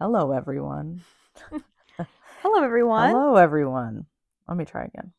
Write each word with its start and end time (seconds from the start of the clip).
Hello, 0.00 0.32
everyone. 0.32 1.02
Hello, 2.42 2.62
everyone. 2.64 3.10
Hello, 3.10 3.36
everyone. 3.36 4.06
Let 4.48 4.56
me 4.56 4.64
try 4.64 4.84
again. 4.84 5.12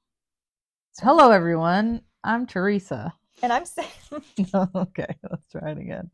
Hello, 0.99 1.31
everyone. 1.31 2.01
I'm 2.23 2.45
Theresa. 2.47 3.13
And 3.43 3.51
I'm 3.51 3.65
Sam. 3.65 3.85
okay, 4.75 5.15
let's 5.31 5.47
try 5.51 5.71
it 5.71 5.77
again. 5.79 6.11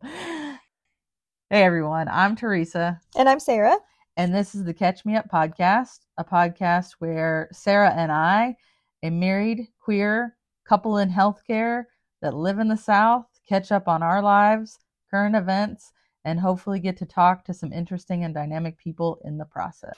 Hey, 1.50 1.64
everyone. 1.64 2.08
I'm 2.08 2.38
Theresa, 2.38 3.02
and 3.18 3.27
I'm 3.27 3.39
Sara. 3.41 3.75
and 4.16 4.34
this 4.34 4.55
is 4.55 4.64
the 4.64 4.73
Catch 4.73 5.04
Me 5.04 5.18
Up 5.18 5.29
podcast, 5.29 5.99
a 6.18 6.23
podcast 6.23 6.91
where 6.99 7.49
Sara 7.52 7.89
and 7.91 8.13
I, 8.13 8.55
a 9.04 9.09
married 9.09 9.68
queer 9.77 10.38
couple 10.65 10.99
in 10.99 11.09
healthcare 11.09 11.86
that 12.21 12.34
live 12.34 12.59
in 12.59 12.70
the 12.70 12.77
South, 12.77 13.25
catch 13.49 13.73
up 13.73 13.89
on 13.89 14.02
our 14.04 14.21
lives, 14.21 14.79
current 15.11 15.36
events, 15.36 15.91
and 16.28 16.41
hopefully 16.41 16.78
get 16.78 16.98
to 16.98 17.05
talk 17.05 17.46
to 17.46 17.54
some 17.54 17.71
interesting 17.71 18.25
and 18.25 18.34
dynamic 18.34 18.77
people 18.77 19.17
in 19.23 19.38
the 19.38 19.45
process. 19.45 19.95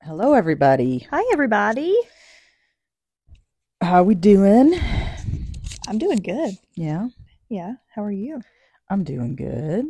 Hello, 0.00 0.32
everybody. 0.32 1.06
Hi, 1.10 1.22
everybody. 1.34 1.94
How 3.82 4.02
we 4.02 4.14
doing? 4.14 4.74
I'm 5.86 5.98
doing 5.98 6.18
good. 6.18 6.56
Yeah, 6.76 7.08
Yeah. 7.52 7.74
How 7.94 8.02
are 8.02 8.10
you? 8.10 8.40
I'm 8.88 9.04
doing 9.04 9.36
good. 9.36 9.84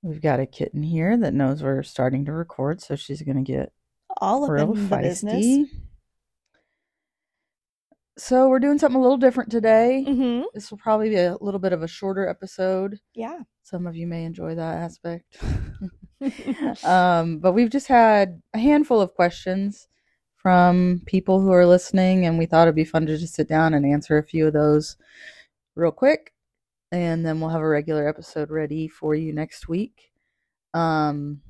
We've 0.00 0.22
got 0.22 0.38
a 0.38 0.46
kitten 0.46 0.84
here 0.84 1.16
that 1.16 1.34
knows 1.34 1.60
we're 1.60 1.82
starting 1.82 2.24
to 2.26 2.32
record, 2.32 2.80
so 2.80 2.94
she's 2.94 3.22
going 3.22 3.44
to 3.44 3.52
get 3.52 3.72
All 4.20 4.44
of 4.44 4.50
real 4.50 4.74
in 4.74 4.88
the 4.88 4.96
business. 4.98 5.68
So 8.16 8.48
we're 8.48 8.60
doing 8.60 8.78
something 8.78 8.96
a 8.96 9.02
little 9.02 9.16
different 9.16 9.50
today. 9.50 10.04
Mm-hmm. 10.06 10.44
This 10.54 10.70
will 10.70 10.78
probably 10.78 11.08
be 11.08 11.16
a 11.16 11.36
little 11.40 11.58
bit 11.58 11.72
of 11.72 11.82
a 11.82 11.88
shorter 11.88 12.28
episode. 12.28 13.00
Yeah. 13.16 13.40
Some 13.64 13.88
of 13.88 13.96
you 13.96 14.06
may 14.06 14.22
enjoy 14.22 14.54
that 14.54 14.76
aspect. 14.76 15.36
um, 16.84 17.40
but 17.40 17.54
we've 17.54 17.70
just 17.70 17.88
had 17.88 18.40
a 18.54 18.58
handful 18.60 19.00
of 19.00 19.14
questions 19.14 19.88
from 20.36 21.02
people 21.06 21.40
who 21.40 21.50
are 21.50 21.66
listening, 21.66 22.24
and 22.24 22.38
we 22.38 22.46
thought 22.46 22.68
it'd 22.68 22.76
be 22.76 22.84
fun 22.84 23.04
to 23.06 23.18
just 23.18 23.34
sit 23.34 23.48
down 23.48 23.74
and 23.74 23.84
answer 23.84 24.16
a 24.16 24.22
few 24.22 24.46
of 24.46 24.52
those 24.52 24.96
real 25.74 25.90
quick, 25.92 26.32
and 26.92 27.24
then 27.24 27.40
we'll 27.40 27.50
have 27.50 27.60
a 27.60 27.68
regular 27.68 28.08
episode 28.08 28.50
ready 28.50 28.88
for 28.88 29.14
you 29.14 29.32
next 29.32 29.68
week. 29.68 30.10
Um, 30.72 31.40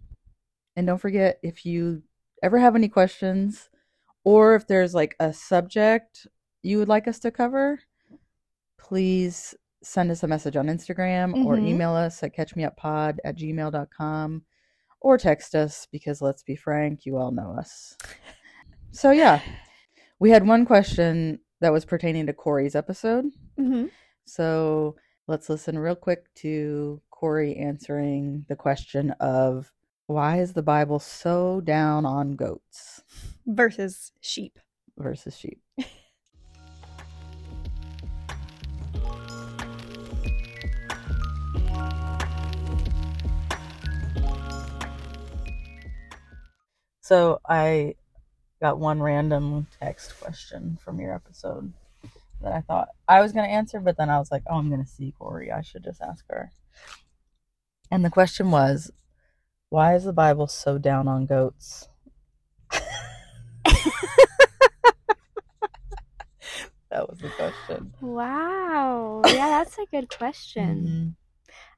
and 0.77 0.87
don't 0.87 0.99
forget 1.01 1.39
if 1.43 1.65
you 1.67 2.03
ever 2.43 2.59
have 2.59 2.75
any 2.77 2.89
questions, 2.89 3.69
or 4.25 4.55
if 4.55 4.67
there's 4.67 4.95
like 4.95 5.15
a 5.21 5.33
subject 5.33 6.27
you 6.63 6.79
would 6.79 6.89
like 6.89 7.07
us 7.07 7.19
to 7.21 7.31
cover, 7.31 7.79
please 8.79 9.55
send 9.83 10.11
us 10.11 10.23
a 10.23 10.27
message 10.27 10.57
on 10.57 10.67
Instagram 10.67 11.45
or 11.45 11.57
Mhm. 11.57 11.69
email 11.69 11.93
us 11.93 12.23
at 12.23 12.35
catchmeuppod 12.35 13.19
at 13.25 13.37
gmail.com 13.37 14.45
or 15.01 15.19
text 15.19 15.55
us 15.55 15.87
because 15.93 16.23
let's 16.23 16.43
be 16.43 16.57
frank, 16.57 17.05
you 17.05 17.19
all 17.19 17.31
know 17.31 17.55
us. 17.59 17.97
So, 18.93 19.11
yeah, 19.11 19.43
we 20.19 20.31
had 20.31 20.47
one 20.47 20.65
question 20.65 21.41
that 21.61 21.73
was 21.73 21.85
pertaining 21.85 22.27
to 22.27 22.33
Kauri's 22.33 22.75
episode. 22.75 23.27
mm-hmm. 23.59 23.87
So, 24.27 24.97
let's 25.27 25.49
listen 25.49 25.79
real 25.79 25.95
quick 25.97 26.33
to 26.37 27.01
Kauri 27.11 27.57
answering 27.57 28.45
the 28.49 28.57
question 28.57 29.11
of 29.21 29.73
why 30.07 30.39
is 30.39 30.53
the 30.53 30.63
Bible 30.63 30.99
so 30.99 31.61
down 31.63 32.05
on 32.05 32.37
goats 32.37 33.03
Versus 33.47 34.13
sheep. 34.21 34.59
versus 34.99 35.37
sheep? 35.37 35.61
So 47.01 47.39
I 47.47 47.97
got 48.63 48.79
one 48.79 49.03
random 49.03 49.67
text 49.79 50.19
question 50.21 50.79
from 50.83 50.99
your 50.99 51.15
episode 51.15 51.73
that 52.45 52.53
I 52.53 52.61
thought 52.61 52.89
I 53.09 53.21
was 53.21 53.33
going 53.33 53.47
to 53.47 53.51
answer, 53.51 53.81
but 53.81 53.97
then 53.97 54.11
I 54.11 54.19
was 54.19 54.31
like, 54.31 54.43
oh, 54.47 54.59
I'm 54.59 54.69
going 54.71 54.85
to 54.85 54.89
see 54.91 55.15
Kauri. 55.19 55.51
I 55.51 55.63
should 55.63 55.83
just 55.83 56.01
ask 56.01 56.25
her. 56.31 56.53
And 57.91 58.05
the 58.05 58.11
question 58.11 58.51
was, 58.51 58.91
why 59.71 59.95
is 59.95 60.05
the 60.05 60.13
Bible 60.13 60.47
so 60.47 60.79
down 60.79 61.09
on 61.09 61.27
goats? 61.27 61.89
that 66.91 67.09
was 67.09 67.19
the 67.19 67.31
question. 67.31 67.95
Wow. 68.01 69.23
Yeah, 69.27 69.49
that's 69.49 69.79
a 69.79 69.87
good 69.91 70.09
question. 70.11 70.87
Mhm. 70.87 71.15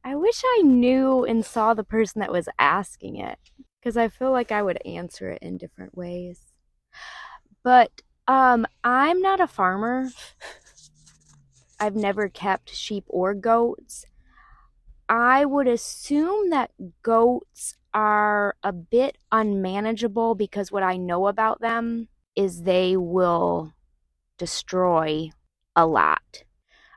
I 0.04 0.14
wish 0.14 0.42
I 0.44 0.62
knew 0.62 1.24
and 1.24 1.44
saw 1.44 1.74
the 1.74 1.84
person 1.84 2.20
that 2.20 2.32
was 2.32 2.48
asking 2.58 3.16
it 3.16 3.38
because 3.80 3.96
I 3.96 4.08
feel 4.08 4.30
like 4.30 4.52
I 4.52 4.62
would 4.62 4.78
answer 4.86 5.30
it 5.30 5.42
in 5.42 5.58
different 5.58 5.96
ways. 5.96 6.40
But 7.62 8.02
um 8.28 8.66
I'm 8.84 9.20
not 9.20 9.40
a 9.40 9.46
farmer. 9.46 10.10
I've 11.78 11.96
never 11.96 12.28
kept 12.28 12.74
sheep 12.74 13.04
or 13.08 13.34
goats. 13.34 14.06
I 15.08 15.44
would 15.44 15.68
assume 15.68 16.50
that 16.50 16.72
goats 17.02 17.76
are 17.94 18.56
a 18.62 18.72
bit 18.72 19.18
unmanageable 19.30 20.34
because 20.34 20.72
what 20.72 20.82
I 20.82 20.96
know 20.96 21.28
about 21.28 21.60
them 21.60 22.08
is 22.34 22.62
they 22.62 22.96
will 22.96 23.72
destroy 24.38 25.30
a 25.76 25.86
lot. 25.86 26.44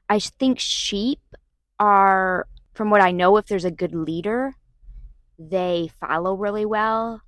I 0.09 0.19
think 0.19 0.59
sheep 0.59 1.21
are, 1.79 2.47
from 2.73 2.89
what 2.89 3.01
I 3.01 3.11
know, 3.11 3.37
if 3.37 3.47
there's 3.47 3.65
a 3.65 3.71
good 3.71 3.95
leader, 3.95 4.55
they 5.39 5.89
follow 5.99 6.35
really 6.35 6.65
well. 6.65 7.21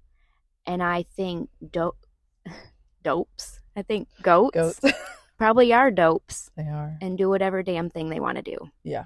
And 0.65 0.83
I 0.83 1.03
think 1.03 1.49
dope, 1.71 2.05
dopes, 3.03 3.60
I 3.75 3.81
think 3.83 4.07
goats, 4.21 4.53
Goats. 4.79 4.81
probably 5.37 5.73
are 5.73 5.91
dopes 5.91 6.51
they 6.55 6.63
are. 6.67 6.97
and 7.01 7.17
do 7.17 7.29
whatever 7.29 7.63
damn 7.63 7.89
thing 7.89 8.09
they 8.09 8.19
want 8.19 8.37
to 8.37 8.41
do. 8.43 8.57
Yeah. 8.83 9.05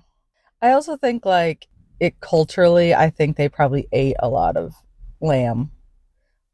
I 0.62 0.72
also 0.72 0.98
think 0.98 1.26
like 1.26 1.68
it 2.00 2.20
culturally, 2.20 2.94
I 2.94 3.10
think 3.10 3.38
they 3.38 3.48
probably 3.50 3.88
ate 3.92 4.16
a 4.20 4.28
lot 4.30 4.58
of 4.58 4.74
lamb. 5.22 5.72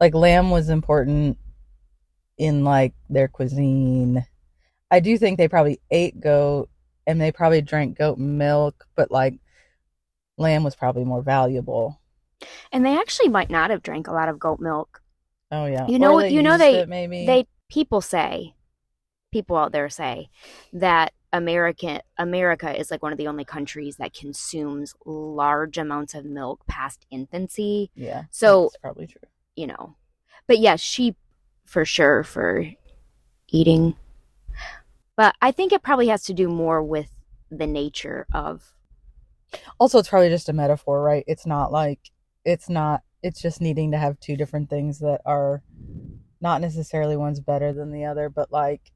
Like 0.00 0.14
lamb 0.14 0.50
was 0.50 0.68
important 0.68 1.38
in 2.38 2.64
like 2.64 2.94
their 3.08 3.28
cuisine. 3.28 4.26
I 4.90 5.00
do 5.00 5.16
think 5.16 5.38
they 5.38 5.48
probably 5.48 5.80
ate 5.90 6.20
goat 6.20 6.68
and 7.06 7.20
they 7.20 7.32
probably 7.32 7.62
drank 7.62 7.96
goat 7.98 8.18
milk, 8.18 8.86
but 8.94 9.10
like 9.10 9.34
lamb 10.36 10.64
was 10.64 10.74
probably 10.76 11.04
more 11.04 11.22
valuable. 11.22 12.00
And 12.72 12.84
they 12.84 12.96
actually 12.98 13.28
might 13.28 13.50
not 13.50 13.70
have 13.70 13.82
drank 13.82 14.06
a 14.08 14.12
lot 14.12 14.28
of 14.28 14.38
goat 14.38 14.60
milk. 14.60 15.00
Oh 15.50 15.66
yeah. 15.66 15.86
You 15.86 15.98
know 15.98 16.12
what- 16.12 16.30
you 16.32 16.42
know 16.42 16.58
they- 16.58 16.84
maybe. 16.86 17.26
They 17.26 17.46
people 17.72 18.00
say, 18.02 18.54
people 19.32 19.56
out 19.56 19.72
there 19.72 19.88
say 19.88 20.28
that 20.74 21.12
American 21.32 22.00
America 22.18 22.78
is 22.78 22.90
like 22.90 23.02
one 23.02 23.12
of 23.12 23.18
the 23.18 23.26
only 23.28 23.44
countries 23.46 23.96
that 23.96 24.12
consumes 24.12 24.94
large 25.06 25.78
amounts 25.78 26.14
of 26.14 26.26
milk 26.26 26.66
past 26.66 27.06
infancy. 27.10 27.90
yeah. 27.94 28.24
So- 28.30 28.64
that's 28.64 28.76
probably 28.76 29.06
true. 29.06 29.22
you 29.56 29.66
know. 29.66 29.96
But 30.46 30.58
yeah, 30.58 30.76
sheep 30.76 31.16
for 31.64 31.84
sure 31.86 32.22
for 32.24 32.66
eating. 33.48 33.96
But 35.16 35.34
I 35.40 35.50
think 35.52 35.72
it 35.72 35.82
probably 35.82 36.08
has 36.08 36.24
to 36.24 36.34
do 36.34 36.48
more 36.48 36.82
with 36.82 37.08
the 37.50 37.66
nature 37.66 38.26
of 38.34 38.74
Also, 39.78 39.98
it's 39.98 40.08
probably 40.08 40.28
just 40.30 40.48
a 40.48 40.52
metaphor, 40.52 41.00
right? 41.02 41.24
It's 41.26 41.46
not 41.46 41.72
like 41.72 42.00
it's 42.44 42.68
not. 42.68 43.02
It's 43.22 43.40
just 43.40 43.60
needing 43.60 43.92
to 43.92 43.98
have 43.98 44.18
two 44.20 44.36
different 44.36 44.68
things 44.68 44.98
that 44.98 45.20
are 45.24 45.62
not 46.42 46.60
necessarily 46.60 47.16
one's 47.16 47.40
better 47.40 47.72
than 47.72 47.92
the 47.92 48.04
other, 48.04 48.28
but 48.28 48.50
like 48.50 48.90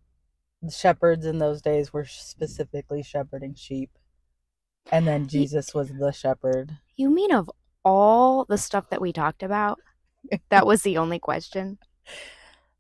the 0.61 0.71
shepherds 0.71 1.25
in 1.25 1.39
those 1.39 1.63
days 1.63 1.93
were 1.93 2.05
specifically 2.05 3.03
shepherding 3.03 3.55
sheep, 3.55 3.91
and 4.91 5.07
then 5.07 5.29
Jesus 5.29 5.73
was 5.73 5.89
the 5.89 6.13
shepherd. 6.13 6.77
you 6.97 7.09
mean 7.09 7.33
of 7.33 7.51
all 7.85 8.45
the 8.47 8.59
stuff 8.59 8.91
that 8.91 9.01
we 9.01 9.13
talked 9.13 9.45
about? 9.45 9.79
That 10.49 10.67
was 10.67 10.83
the 10.83 10.99
only 10.99 11.19
question. 11.19 11.79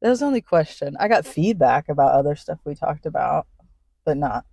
That 0.02 0.10
was 0.10 0.20
the 0.20 0.26
only 0.26 0.42
question. 0.42 0.94
I 1.00 1.08
got 1.08 1.24
feedback 1.24 1.88
about 1.88 2.12
other 2.12 2.36
stuff 2.36 2.58
we 2.66 2.74
talked 2.74 3.06
about, 3.06 3.46
but 4.04 4.18
not. 4.18 4.44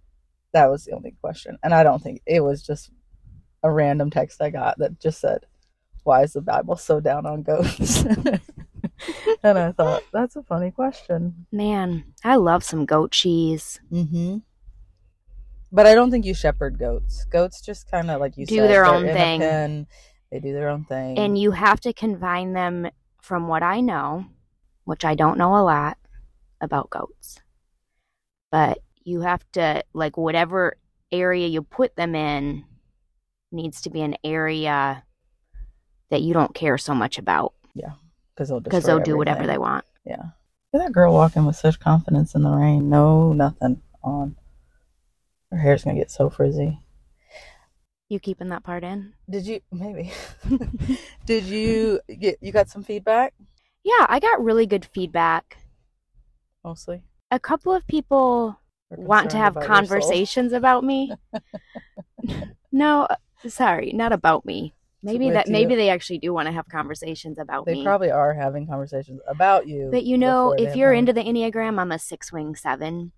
That 0.54 0.71
was 0.71 0.86
the 0.86 0.94
only 0.94 1.15
question, 1.19 1.57
and 1.62 1.74
I 1.74 1.83
don't 1.83 2.01
think 2.01 2.21
it 2.25 2.39
was 2.39 2.63
just 2.63 2.92
a 3.62 3.69
random 3.69 4.10
text 4.10 4.42
I 4.42 4.51
got 4.51 4.77
that 4.77 5.01
just 5.01 5.19
said, 5.19 5.45
"Why 6.06 6.24
is 6.24 6.31
the 6.31 6.42
Bible 6.42 6.77
so 6.77 7.01
down 7.01 7.25
on 7.25 7.44
goats?" 7.44 8.06
and 9.44 9.58
I 9.58 9.72
thought 9.72 10.04
that's 10.12 10.36
a 10.36 10.44
funny 10.44 10.72
question. 10.72 11.46
Man, 11.52 12.04
I 12.24 12.36
love 12.36 12.64
some 12.64 12.86
goat 12.86 13.12
cheese. 13.12 13.80
Mm-hmm. 13.92 14.38
But 15.72 15.88
I 15.88 15.96
don't 15.96 16.12
think 16.12 16.25
you 16.25 16.34
shepherd 16.34 16.78
goats. 16.78 17.25
Goats 17.25 17.60
just 17.62 17.90
kind 17.90 18.12
of 18.12 18.20
like 18.20 18.38
you 18.38 18.46
Do 18.46 18.58
said, 18.58 18.70
their 18.70 18.86
own 18.86 19.06
thing. 19.06 19.40
pen, 19.40 19.88
they 20.31 20.40
do 20.40 20.54
their 20.54 20.70
own 20.70 20.86
thing. 20.86 21.18
and 21.18 21.38
you 21.38 21.52
have 21.52 21.80
to 21.81 21.94
confine 21.94 22.54
them 22.54 22.90
from 23.22 23.48
what 23.48 23.64
I 23.64 23.80
know, 23.81 24.25
which 24.84 25.04
I 25.04 25.16
don't 25.16 25.38
know 25.38 25.56
a 25.56 25.64
lot 25.64 25.98
about 26.62 26.90
goats. 26.92 27.40
But 28.52 28.80
you 29.04 29.22
have 29.22 29.44
to 29.54 29.84
like 29.94 30.16
whatever 30.16 30.78
area 31.12 31.48
you 31.48 31.62
put 31.64 31.96
them 31.96 32.14
in 32.16 32.66
needs 33.52 33.81
to 33.81 33.90
be 33.90 34.02
an 34.02 34.16
area 34.24 35.04
that 36.10 36.22
you 36.22 36.34
don't 36.34 36.54
care 36.54 36.78
so 36.78 36.94
much 36.94 37.18
about 37.18 37.54
because 38.34 38.50
they'll 38.50 38.60
because 38.60 38.84
they'll 38.84 39.00
do 39.00 39.18
whatever 39.18 39.46
they 39.46 39.58
want. 39.58 39.86
Yeah. 40.06 40.24
Look 40.72 40.82
at 40.82 40.88
that 40.88 40.92
girl 40.92 41.14
walking 41.14 41.46
with 41.46 41.56
such 41.56 41.80
confidence 41.80 42.36
in 42.36 42.42
the 42.42 42.50
rain. 42.50 42.90
No, 42.90 43.34
nothing 43.34 43.82
on. 44.04 44.36
Her 45.52 45.58
hair's 45.58 45.84
gonna 45.84 45.98
get 45.98 46.12
so 46.12 46.30
frizzy. 46.30 46.80
You 48.10 48.20
keeping 48.20 48.50
that 48.50 48.64
part 48.64 48.84
in? 48.84 49.14
Did 49.30 49.46
you 49.46 49.62
maybe? 49.72 50.12
Did 51.26 51.46
you 51.46 52.00
get 52.20 52.38
you 52.42 52.52
got 52.52 52.70
some 52.70 52.84
feedback? 52.84 53.34
Yeah, 53.84 54.06
I 54.08 54.20
got 54.20 54.44
really 54.44 54.66
good 54.66 54.86
feedback. 54.86 55.58
Mostly. 56.64 57.04
A 57.32 57.40
couple 57.40 57.74
of 57.74 57.86
people 57.88 58.60
want 58.90 59.30
to 59.32 59.38
have 59.38 59.58
about 59.58 59.68
conversations 59.68 60.54
about 60.54 60.84
me. 60.84 61.12
no, 62.72 63.08
sorry, 63.48 63.92
not 63.94 64.12
about 64.12 64.46
me. 64.46 64.74
Maybe 65.04 65.30
that 65.32 65.50
maybe 65.50 65.76
they 65.76 65.90
actually 65.90 66.20
do 66.20 66.34
want 66.34 66.48
to 66.48 66.54
have 66.54 66.68
conversations 66.70 67.38
about 67.38 67.66
They 67.66 67.74
me. 67.74 67.84
probably 67.84 68.10
are 68.10 68.34
having 68.34 68.66
conversations 68.66 69.20
about 69.28 69.68
you. 69.68 69.90
But 69.92 70.04
you 70.06 70.18
know, 70.18 70.54
if 70.54 70.76
you're 70.76 70.94
into 70.94 71.12
the 71.12 71.24
Enneagram, 71.24 71.80
I'm 71.80 71.92
a 71.92 72.00
six 72.00 72.32
wing 72.32 72.56
seven. 72.56 73.12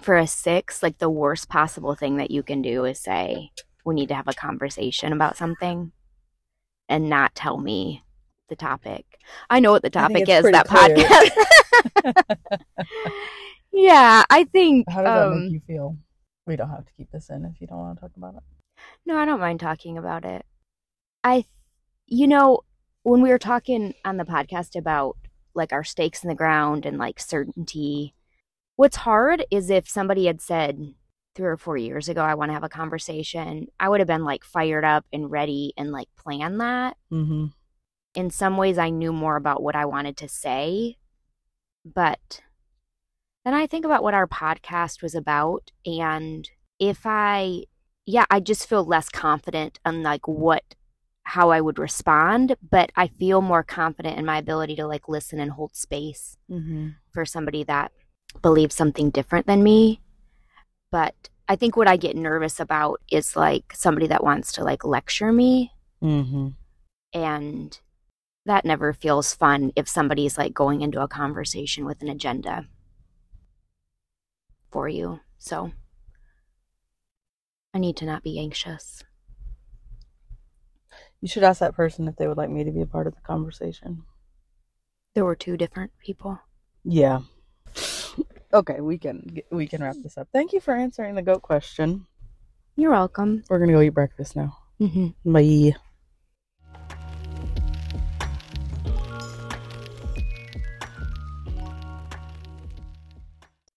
For 0.00 0.16
a 0.16 0.26
six, 0.26 0.82
like 0.82 0.98
the 0.98 1.10
worst 1.10 1.48
possible 1.48 1.94
thing 1.94 2.16
that 2.16 2.30
you 2.30 2.42
can 2.42 2.62
do 2.62 2.84
is 2.84 3.00
say, 3.00 3.50
we 3.84 3.94
need 3.94 4.08
to 4.08 4.14
have 4.14 4.28
a 4.28 4.32
conversation 4.32 5.12
about 5.12 5.36
something 5.36 5.92
and 6.88 7.10
not 7.10 7.34
tell 7.34 7.58
me 7.58 8.04
the 8.48 8.56
topic. 8.56 9.04
I 9.50 9.60
know 9.60 9.72
what 9.72 9.82
the 9.82 9.90
topic 9.90 10.28
is, 10.28 10.44
that 10.44 10.68
podcast. 10.68 11.30
yeah, 13.72 14.24
I 14.30 14.44
think. 14.44 14.88
How 14.88 15.02
does 15.02 15.04
that 15.04 15.26
um, 15.28 15.42
make 15.44 15.52
you 15.52 15.60
feel? 15.66 15.96
We 16.46 16.56
don't 16.56 16.70
have 16.70 16.86
to 16.86 16.92
keep 16.96 17.10
this 17.10 17.28
in 17.28 17.44
if 17.44 17.60
you 17.60 17.66
don't 17.66 17.78
want 17.78 17.98
to 17.98 18.00
talk 18.00 18.12
about 18.16 18.34
it. 18.36 18.42
No, 19.04 19.18
I 19.18 19.24
don't 19.24 19.40
mind 19.40 19.60
talking 19.60 19.98
about 19.98 20.24
it. 20.24 20.46
I, 21.24 21.44
you 22.06 22.26
know, 22.26 22.60
when 23.02 23.22
we 23.22 23.30
were 23.30 23.38
talking 23.38 23.94
on 24.04 24.16
the 24.16 24.24
podcast 24.24 24.76
about 24.76 25.16
like 25.54 25.72
our 25.72 25.84
stakes 25.84 26.22
in 26.22 26.28
the 26.28 26.34
ground 26.34 26.86
and 26.86 26.98
like 26.98 27.20
certainty, 27.20 28.14
what's 28.76 28.96
hard 28.96 29.44
is 29.50 29.70
if 29.70 29.88
somebody 29.88 30.26
had 30.26 30.40
said 30.40 30.94
three 31.34 31.46
or 31.46 31.56
four 31.56 31.76
years 31.76 32.08
ago, 32.08 32.22
I 32.22 32.34
want 32.34 32.50
to 32.50 32.54
have 32.54 32.64
a 32.64 32.68
conversation, 32.68 33.68
I 33.78 33.88
would 33.88 34.00
have 34.00 34.06
been 34.06 34.24
like 34.24 34.44
fired 34.44 34.84
up 34.84 35.06
and 35.12 35.30
ready 35.30 35.72
and 35.76 35.92
like 35.92 36.08
plan 36.16 36.58
that. 36.58 36.96
Mm-hmm. 37.12 37.46
In 38.14 38.30
some 38.30 38.56
ways, 38.56 38.78
I 38.78 38.90
knew 38.90 39.12
more 39.12 39.36
about 39.36 39.62
what 39.62 39.76
I 39.76 39.84
wanted 39.84 40.16
to 40.18 40.28
say. 40.28 40.96
But 41.84 42.40
then 43.44 43.54
I 43.54 43.66
think 43.66 43.84
about 43.84 44.02
what 44.02 44.14
our 44.14 44.26
podcast 44.26 45.02
was 45.02 45.14
about. 45.14 45.70
And 45.86 46.50
if 46.78 47.02
I, 47.04 47.64
yeah, 48.04 48.24
I 48.30 48.40
just 48.40 48.68
feel 48.68 48.84
less 48.84 49.08
confident 49.08 49.78
on 49.84 50.02
like 50.02 50.26
what, 50.26 50.74
how 51.28 51.50
I 51.50 51.60
would 51.60 51.78
respond. 51.78 52.56
But 52.70 52.90
I 52.96 53.08
feel 53.08 53.40
more 53.42 53.62
confident 53.62 54.18
in 54.18 54.24
my 54.24 54.38
ability 54.38 54.76
to 54.76 54.86
like 54.86 55.08
listen 55.08 55.38
and 55.40 55.52
hold 55.52 55.76
space 55.76 56.36
Mm-hmm. 56.50 56.88
for 57.12 57.26
somebody 57.26 57.64
that 57.64 57.92
believes 58.40 58.74
something 58.74 59.10
different 59.10 59.46
than 59.46 59.62
me. 59.62 60.00
But 60.90 61.14
I 61.46 61.56
think 61.56 61.76
what 61.76 61.88
I 61.88 61.96
get 61.98 62.16
nervous 62.16 62.58
about 62.60 63.00
is 63.10 63.36
like 63.36 63.72
somebody 63.74 64.06
that 64.06 64.24
wants 64.24 64.52
to 64.52 64.64
like 64.64 64.84
lecture 64.84 65.32
me 65.32 65.72
Mm-hmm. 66.02 66.48
and 67.12 67.80
that 68.46 68.64
never 68.64 68.94
feels 68.94 69.34
fun 69.34 69.72
if 69.76 69.86
somebody's 69.88 70.38
like 70.38 70.54
going 70.54 70.80
into 70.80 71.02
a 71.02 71.08
conversation 71.08 71.84
with 71.84 72.00
an 72.00 72.08
agenda 72.08 72.66
for 74.70 74.88
you. 74.88 75.20
So 75.38 75.72
I 77.74 77.78
need 77.78 77.96
to 77.98 78.06
not 78.06 78.22
be 78.22 78.38
anxious. 78.38 79.04
You 81.20 81.28
should 81.28 81.42
ask 81.42 81.60
that 81.60 81.74
person 81.74 82.06
if 82.06 82.16
they 82.16 82.28
would 82.28 82.36
like 82.36 82.50
me 82.50 82.64
to 82.64 82.70
be 82.70 82.80
a 82.80 82.86
part 82.86 83.06
of 83.06 83.14
the 83.14 83.20
conversation. 83.20 84.04
There 85.14 85.24
were 85.24 85.34
two 85.34 85.56
different 85.56 85.92
people. 86.04 86.38
Yeah. 86.84 87.20
Okay, 88.54 88.80
we 88.80 88.96
can 88.98 89.36
we 89.50 89.66
can 89.66 89.82
wrap 89.82 89.96
this 90.02 90.16
up. 90.16 90.28
Thank 90.32 90.52
you 90.52 90.60
for 90.60 90.74
answering 90.74 91.14
the 91.16 91.22
goat 91.22 91.42
question. 91.42 92.06
You're 92.76 92.92
welcome. 92.92 93.44
We're 93.50 93.58
gonna 93.58 93.72
go 93.72 93.80
eat 93.80 93.90
breakfast 93.90 94.36
now. 94.36 94.56
Mm-hmm. 94.80 95.32
Bye. 95.32 95.76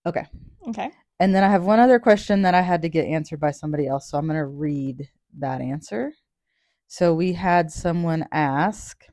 Okay. 0.05 0.25
Okay. 0.67 0.91
And 1.19 1.35
then 1.35 1.43
I 1.43 1.49
have 1.49 1.63
one 1.63 1.79
other 1.79 1.99
question 1.99 2.41
that 2.43 2.55
I 2.55 2.61
had 2.61 2.81
to 2.81 2.89
get 2.89 3.05
answered 3.05 3.39
by 3.39 3.51
somebody 3.51 3.87
else. 3.87 4.09
So 4.09 4.17
I'm 4.17 4.25
going 4.25 4.39
to 4.39 4.45
read 4.45 5.07
that 5.37 5.61
answer. 5.61 6.13
So 6.93 7.13
we 7.13 7.31
had 7.31 7.71
someone 7.71 8.27
ask 8.33 9.05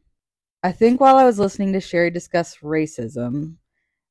I 0.65 0.73
think 0.73 1.01
while 1.01 1.15
I 1.15 1.25
was 1.25 1.39
listening 1.39 1.73
to 1.75 1.81
Cheri 1.81 2.11
discuss 2.11 2.57
racism, 2.57 3.59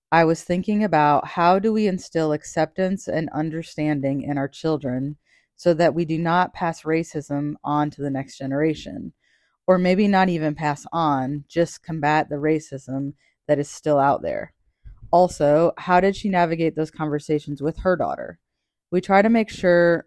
I 0.10 0.24
was 0.24 0.42
thinking 0.42 0.86
about 0.86 1.28
how 1.28 1.60
do 1.60 1.74
we 1.74 1.86
instill 1.86 2.32
acceptance 2.32 3.10
and 3.10 3.30
understanding 3.32 4.22
in 4.22 4.38
our 4.38 4.48
children 4.48 5.18
so 5.58 5.74
that 5.74 5.94
we 5.94 6.06
do 6.06 6.18
not 6.18 6.54
pass 6.54 6.84
racism 6.84 7.56
on 7.62 7.90
to 7.90 8.02
the 8.02 8.10
next 8.10 8.38
generation, 8.38 9.12
or 9.68 9.78
maybe 9.78 10.08
not 10.08 10.30
even 10.30 10.56
pass 10.56 10.86
on, 10.94 11.44
just 11.50 11.84
combat 11.84 12.30
the 12.30 12.38
racism 12.38 13.16
that 13.50 13.60
is 13.60 13.70
still 13.70 14.00
out 14.00 14.22
there. 14.22 14.54
Also, 15.12 15.74
how 15.78 16.00
did 16.00 16.16
she 16.16 16.30
navigate 16.30 16.78
those 16.78 16.90
conversations 16.90 17.62
with 17.62 17.80
her 17.80 17.98
daughter? 17.98 18.40
We 18.92 19.02
try 19.02 19.22
to 19.22 19.30
make 19.30 19.50
sure 19.50 20.07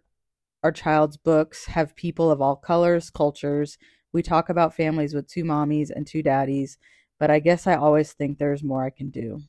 our 0.63 0.73
child's 0.73 1.17
books 1.17 1.67
have 1.67 1.97
people 1.97 2.31
of 2.31 2.41
all 2.41 2.57
colors, 2.57 3.11
cultures. 3.11 3.79
We 4.13 4.23
talk 4.23 4.49
about 4.49 4.75
families 4.75 5.15
with 5.15 5.29
two 5.29 5.45
mommies 5.45 5.91
and 5.95 6.07
two 6.07 6.23
daddies, 6.23 6.79
but 7.19 7.31
I 7.31 7.39
guess 7.39 7.67
I 7.67 7.75
always 7.77 8.13
think 8.13 8.39
there's 8.39 8.63
more 8.63 8.85
I 8.85 8.91
can 8.91 9.11
do. 9.11 9.41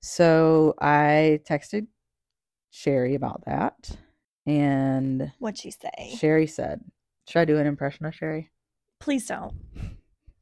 So 0.00 0.74
I 0.80 1.40
texted 1.48 1.86
Cheri 2.72 3.14
about 3.14 3.44
that, 3.46 3.96
and 4.44 5.32
What'd 5.38 5.58
she 5.58 5.70
say? 5.70 6.16
Cheri 6.18 6.46
said, 6.46 6.80
Should 7.28 7.40
I 7.40 7.44
do 7.44 7.58
an 7.58 7.66
impression 7.66 8.04
of 8.06 8.14
Cheri? 8.14 8.50
Please 9.00 9.26
don't. 9.26 9.54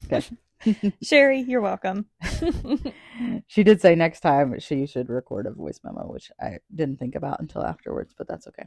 Okay. 0.05 0.25
Cheri, 1.05 1.41
you're 1.41 1.61
welcome. 1.61 2.07
she 3.47 3.63
did 3.63 3.81
say 3.81 3.95
next 3.95 4.21
time 4.21 4.59
she 4.59 4.87
should 4.87 5.09
record 5.09 5.47
a 5.47 5.51
voice 5.51 5.81
memo, 5.85 6.11
which 6.11 6.31
I 6.41 6.59
didn't 6.75 6.99
think 6.99 7.15
about 7.15 7.41
until 7.41 7.65
afterwards, 7.65 8.15
but 8.17 8.27
that's 8.27 8.47
okay. 8.49 8.67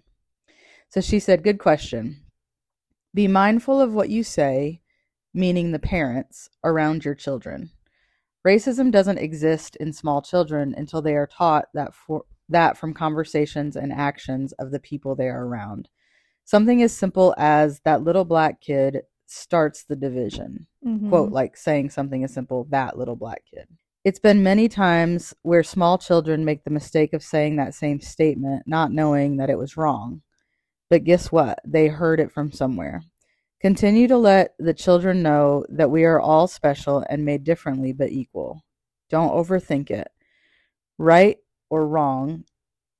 So 0.89 1.01
she 1.01 1.19
said, 1.19 1.43
Good 1.43 1.59
question. 1.59 2.21
Be 3.13 3.27
mindful 3.27 3.81
of 3.81 3.93
what 3.93 4.09
you 4.09 4.23
say, 4.23 4.81
meaning 5.33 5.71
the 5.71 5.79
parents, 5.79 6.49
around 6.63 7.05
your 7.05 7.15
children. 7.15 7.71
Racism 8.45 8.91
doesn't 8.91 9.17
exist 9.17 9.75
in 9.77 9.91
small 9.91 10.21
children 10.21 10.73
until 10.77 11.01
they 11.01 11.15
are 11.15 11.27
taught 11.27 11.65
that 11.73 11.93
for 11.93 12.23
that 12.49 12.77
from 12.77 12.93
conversations 12.93 13.75
and 13.75 13.91
actions 13.91 14.53
of 14.53 14.71
the 14.71 14.79
people 14.79 15.15
they 15.15 15.27
are 15.27 15.45
around. 15.45 15.89
Something 16.45 16.81
as 16.81 16.95
simple 16.95 17.35
as 17.37 17.81
that 17.81 18.03
little 18.03 18.23
black 18.23 18.61
kid 18.61 19.01
starts 19.25 19.83
the 19.83 19.95
division 19.97 20.65
Mhm. 20.85 21.09
quote 21.09 21.31
like 21.33 21.57
saying 21.57 21.89
something 21.89 22.23
as 22.23 22.33
simple 22.33 22.63
that 22.69 22.97
little 22.97 23.17
black 23.17 23.43
kid 23.53 23.67
it's 24.05 24.19
been 24.19 24.41
many 24.41 24.69
times 24.69 25.33
where 25.41 25.63
small 25.63 25.97
children 25.97 26.45
make 26.45 26.63
the 26.63 26.69
mistake 26.69 27.11
of 27.11 27.21
saying 27.21 27.57
that 27.57 27.73
same 27.73 27.99
statement 27.99 28.63
not 28.65 28.93
knowing 28.93 29.35
that 29.35 29.49
it 29.49 29.57
was 29.57 29.75
wrong 29.75 30.21
but 30.89 31.03
guess 31.03 31.31
what? 31.31 31.59
They 31.65 31.87
heard 31.87 32.19
it 32.19 32.31
from 32.31 32.51
somewhere. 32.51 33.03
Continue 33.59 34.07
to 34.07 34.17
let 34.17 34.53
the 34.59 34.73
children 34.73 35.23
know 35.23 35.65
that 35.69 35.89
we 35.89 36.03
are 36.05 36.19
all 36.19 36.47
special 36.47 37.03
and 37.09 37.25
made 37.25 37.43
differently 37.43 37.91
but 37.91 38.11
equal. 38.11 38.63
Don't 39.09 39.31
overthink 39.31 39.89
it. 39.89 40.09
Right 40.97 41.37
or 41.69 41.87
wrong 41.87 42.45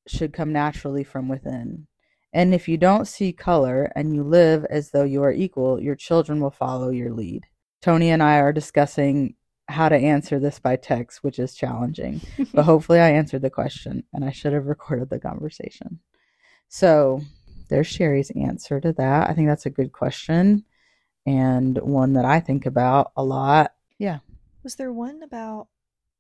should 0.07 0.33
come 0.33 0.51
naturally 0.51 1.03
from 1.03 1.27
within. 1.27 1.87
And 2.33 2.53
if 2.53 2.67
you 2.67 2.77
don't 2.77 3.07
see 3.07 3.33
color 3.33 3.91
and 3.95 4.13
you 4.13 4.23
live 4.23 4.65
as 4.65 4.91
though 4.91 5.03
you 5.03 5.23
are 5.23 5.31
equal, 5.31 5.81
your 5.81 5.95
children 5.95 6.39
will 6.39 6.51
follow 6.51 6.89
your 6.89 7.13
lead. 7.13 7.45
Tony 7.81 8.09
and 8.09 8.23
I 8.23 8.39
are 8.39 8.53
discussing 8.53 9.35
how 9.69 9.89
to 9.89 9.95
answer 9.95 10.39
this 10.39 10.59
by 10.59 10.75
text, 10.75 11.23
which 11.23 11.39
is 11.39 11.53
challenging, 11.53 12.21
but 12.53 12.63
hopefully 12.65 12.99
I 12.99 13.11
answered 13.11 13.41
the 13.41 13.49
question 13.49 14.03
and 14.13 14.23
I 14.23 14.31
should 14.31 14.53
have 14.53 14.65
recorded 14.65 15.09
the 15.09 15.19
conversation. 15.19 15.99
So 16.69 17.21
there's 17.69 17.87
Cheri's 17.87 18.31
answer 18.31 18.79
to 18.79 18.93
that. 18.93 19.29
I 19.29 19.33
think 19.33 19.47
that's 19.47 19.65
a 19.65 19.69
good 19.71 19.91
question 19.91 20.65
and 21.25 21.77
one 21.79 22.13
that 22.13 22.25
I 22.25 22.39
think 22.39 22.65
about 22.65 23.11
a 23.17 23.23
lot. 23.23 23.73
Yeah. 23.99 24.19
Was 24.63 24.75
there 24.75 24.93
one 24.93 25.21
about 25.23 25.67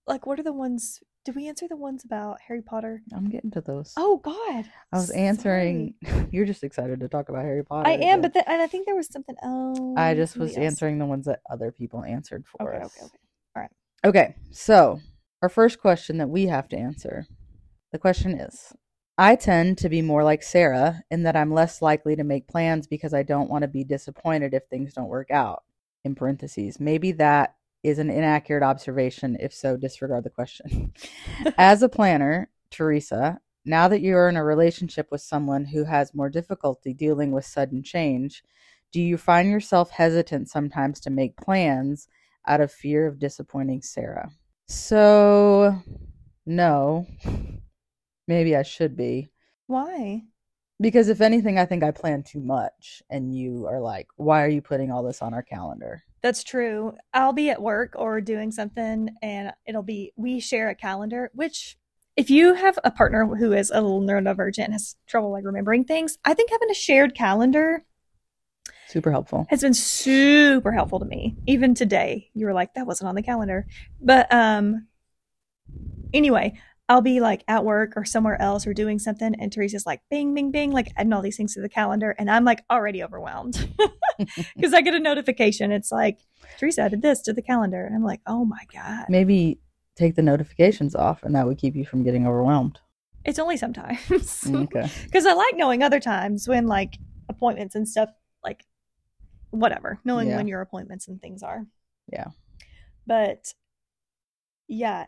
like 0.05 0.25
what 0.25 0.39
are 0.39 0.43
the 0.43 0.53
ones 0.53 1.01
Did 1.25 1.35
we 1.35 1.47
answer 1.49 1.67
the 1.67 1.75
ones 1.77 2.03
about 2.05 2.39
Harry 2.47 2.61
Potter? 2.61 3.01
I'm 3.13 3.29
getting 3.29 3.51
to 3.51 3.61
those. 3.61 3.93
Oh 3.97 4.17
God. 4.17 4.65
I 4.93 4.97
was 4.97 5.09
answering. 5.11 5.95
You're 6.31 6.45
just 6.45 6.63
excited 6.63 6.99
to 7.01 7.07
talk 7.09 7.29
about 7.29 7.43
Harry 7.43 7.63
Potter. 7.63 7.89
I 7.89 7.93
am, 7.93 7.99
again. 8.01 8.21
but 8.21 8.33
the, 8.33 8.49
and 8.49 8.61
I 8.61 8.67
think 8.67 8.85
there 8.85 8.95
was 8.95 9.07
something 9.07 9.35
else. 9.43 9.79
I 9.97 10.13
just 10.13 10.37
was 10.37 10.55
answering 10.57 10.99
the 10.99 11.05
ones 11.05 11.25
that 11.25 11.39
other 11.49 11.71
people 11.71 12.03
answered 12.03 12.45
for 12.47 12.73
Okay, 12.75 12.85
us. 12.85 12.97
okay, 12.97 13.05
okay. 13.57 13.67
Okay, 14.05 14.35
so 14.51 14.99
our 15.41 15.49
first 15.49 15.79
question 15.79 16.17
that 16.19 16.29
we 16.29 16.45
have 16.45 16.67
to 16.69 16.77
answer. 16.77 17.25
The 17.91 17.97
question 17.99 18.39
is 18.39 18.73
I 19.17 19.35
tend 19.35 19.79
to 19.79 19.89
be 19.89 20.01
more 20.03 20.23
like 20.23 20.43
Sara 20.43 21.01
in 21.09 21.23
that 21.23 21.35
I'm 21.35 21.51
less 21.51 21.81
likely 21.81 22.15
to 22.15 22.23
make 22.23 22.47
plans 22.47 22.85
because 22.85 23.13
I 23.13 23.23
don't 23.23 23.49
want 23.49 23.63
to 23.63 23.67
be 23.67 23.83
disappointed 23.83 24.53
if 24.53 24.63
things 24.65 24.93
don't 24.93 25.07
work 25.07 25.31
out. 25.31 25.63
In 26.03 26.13
parentheses, 26.13 26.79
maybe 26.79 27.11
that 27.13 27.55
is 27.83 27.99
an 27.99 28.09
inaccurate 28.09 28.63
observation. 28.63 29.35
If 29.39 29.53
so, 29.53 29.75
disregard 29.75 30.23
the 30.23 30.29
question. 30.29 30.93
As 31.57 31.81
a 31.81 31.89
planner, 31.89 32.49
Theresa, 32.69 33.39
now 33.65 33.87
that 33.87 34.01
you're 34.01 34.29
in 34.29 34.37
a 34.37 34.43
relationship 34.43 35.07
with 35.11 35.21
someone 35.21 35.65
who 35.65 35.83
has 35.83 36.13
more 36.13 36.29
difficulty 36.29 36.93
dealing 36.93 37.31
with 37.31 37.45
sudden 37.45 37.83
change, 37.83 38.43
do 38.91 39.01
you 39.01 39.17
find 39.17 39.49
yourself 39.49 39.89
hesitant 39.89 40.49
sometimes 40.49 40.99
to 41.01 41.09
make 41.09 41.35
plans 41.37 42.07
out 42.47 42.61
of 42.61 42.71
fear 42.71 43.07
of 43.07 43.19
disappointing 43.19 43.81
Sara? 43.81 44.29
So, 44.67 45.81
no. 46.45 47.07
Maybe 48.27 48.55
I 48.55 48.63
should 48.63 48.95
be. 48.97 49.29
Why? 49.67 50.23
Because 50.79 51.09
if 51.09 51.21
anything, 51.21 51.57
I 51.57 51.65
think 51.65 51.83
I 51.83 51.91
plan 51.91 52.23
too 52.23 52.39
much. 52.39 53.01
And 53.09 53.33
you 53.35 53.65
are 53.67 53.79
like, 53.79 54.07
why 54.15 54.43
are 54.43 54.49
you 54.49 54.61
putting 54.61 54.91
all 54.91 55.01
this 55.03 55.21
on 55.21 55.33
our 55.33 55.41
calendar? 55.41 56.03
That's 56.21 56.43
true. 56.43 56.93
I'll 57.13 57.33
be 57.33 57.49
at 57.49 57.61
work 57.61 57.93
or 57.95 58.21
doing 58.21 58.51
something, 58.51 59.09
and 59.21 59.53
it'll 59.65 59.83
be 59.83 60.13
we 60.15 60.39
share 60.39 60.69
a 60.69 60.75
calendar. 60.75 61.31
Which, 61.33 61.77
if 62.15 62.29
you 62.29 62.53
have 62.55 62.77
a 62.83 62.91
partner 62.91 63.25
who 63.25 63.53
is 63.53 63.69
a 63.71 63.81
little 63.81 64.01
neurodivergent 64.01 64.71
has 64.71 64.95
trouble 65.07 65.31
like 65.31 65.45
remembering 65.45 65.85
things, 65.85 66.17
I 66.25 66.33
think 66.33 66.49
having 66.49 66.69
a 66.69 66.75
shared 66.75 67.15
calendar 67.15 67.85
Super 68.87 69.11
helpful. 69.11 69.45
has 69.49 69.61
been 69.61 69.73
super 69.73 70.71
helpful 70.71 70.99
to 70.99 71.05
me. 71.05 71.37
Even 71.45 71.73
today, 71.75 72.29
you 72.33 72.45
were 72.45 72.53
like, 72.53 72.73
that 72.73 72.87
wasn't 72.87 73.09
on 73.09 73.15
the 73.15 73.21
calendar. 73.21 73.67
But 74.01 74.31
um 74.33 74.87
anyway, 76.13 76.59
I'll 76.89 77.01
be 77.01 77.19
like 77.19 77.43
at 77.49 77.65
work 77.65 77.93
or 77.97 78.05
somewhere 78.05 78.41
else 78.41 78.65
or 78.65 78.73
doing 78.73 78.97
something, 78.99 79.35
and 79.39 79.51
Theresa's 79.51 79.85
like, 79.85 80.01
bing, 80.09 80.33
bing, 80.33 80.51
bing, 80.51 80.71
like 80.71 80.91
adding 80.95 81.11
all 81.11 81.21
these 81.21 81.35
things 81.35 81.53
to 81.55 81.61
the 81.61 81.67
calendar, 81.69 82.15
and 82.17 82.29
I'm 82.31 82.45
like 82.45 82.63
already 82.69 83.03
overwhelmed 83.03 83.67
because 84.55 84.73
I 84.73 84.81
get 84.81 84.95
a 84.95 84.99
notification. 84.99 85.71
It's 85.71 85.91
like 85.91 86.19
Theresa 86.57 86.83
added 86.83 87.01
this 87.01 87.21
to 87.23 87.33
the 87.33 87.41
calendar, 87.41 87.85
and 87.85 87.93
I'm 87.95 88.03
like, 88.03 88.21
oh 88.25 88.45
my 88.45 88.63
god, 88.73 89.05
Maybe 89.09 89.59
take 89.95 90.15
the 90.15 90.21
notifications 90.21 90.95
off, 90.95 91.23
and 91.23 91.35
that 91.35 91.45
would 91.45 91.57
keep 91.57 91.75
you 91.75 91.85
from 91.85 92.03
getting 92.03 92.25
overwhelmed. 92.25 92.79
it's 93.25 93.39
only 93.39 93.57
sometimes 93.57 93.99
mm, 94.09 94.63
Okay. 94.63 94.89
because 95.03 95.25
I 95.25 95.33
like 95.33 95.55
knowing 95.57 95.83
other 95.83 95.99
times 95.99 96.47
when 96.47 96.67
like 96.67 96.97
appointments 97.27 97.75
and 97.75 97.87
stuff, 97.89 98.09
like 98.45 98.63
whatever, 99.49 99.99
knowing 100.05 100.29
Yeah. 100.29 100.37
when 100.37 100.47
your 100.47 100.61
appointments 100.61 101.09
and 101.09 101.21
things 101.21 101.43
are. 101.43 101.65
Yeah. 102.13 102.27
But 103.05 103.53
yeah, 104.69 105.07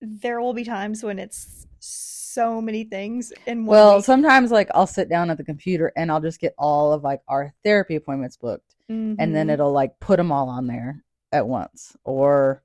there 0.00 0.40
will 0.40 0.52
be 0.54 0.64
times 0.64 1.02
when 1.02 1.18
it's 1.18 1.66
so 1.80 2.60
many 2.60 2.84
things 2.84 3.32
in 3.46 3.64
one 3.64 3.76
Well, 3.76 3.96
week. 3.96 4.04
sometimes 4.04 4.50
like 4.50 4.68
I'll 4.74 4.86
sit 4.86 5.08
down 5.08 5.30
at 5.30 5.38
the 5.38 5.44
computer 5.44 5.92
and 5.96 6.10
I'll 6.12 6.20
just 6.20 6.40
get 6.40 6.54
all 6.58 6.92
of 6.92 7.02
like 7.02 7.20
our 7.28 7.54
therapy 7.64 7.96
appointments 7.96 8.36
booked, 8.36 8.74
and 8.88 9.18
then 9.18 9.48
Mhm. 9.48 9.52
it'll 9.52 9.72
like 9.72 9.98
put 10.00 10.16
them 10.18 10.30
all 10.30 10.48
on 10.48 10.66
there 10.66 11.02
at 11.32 11.48
once, 11.48 11.96
or 12.04 12.62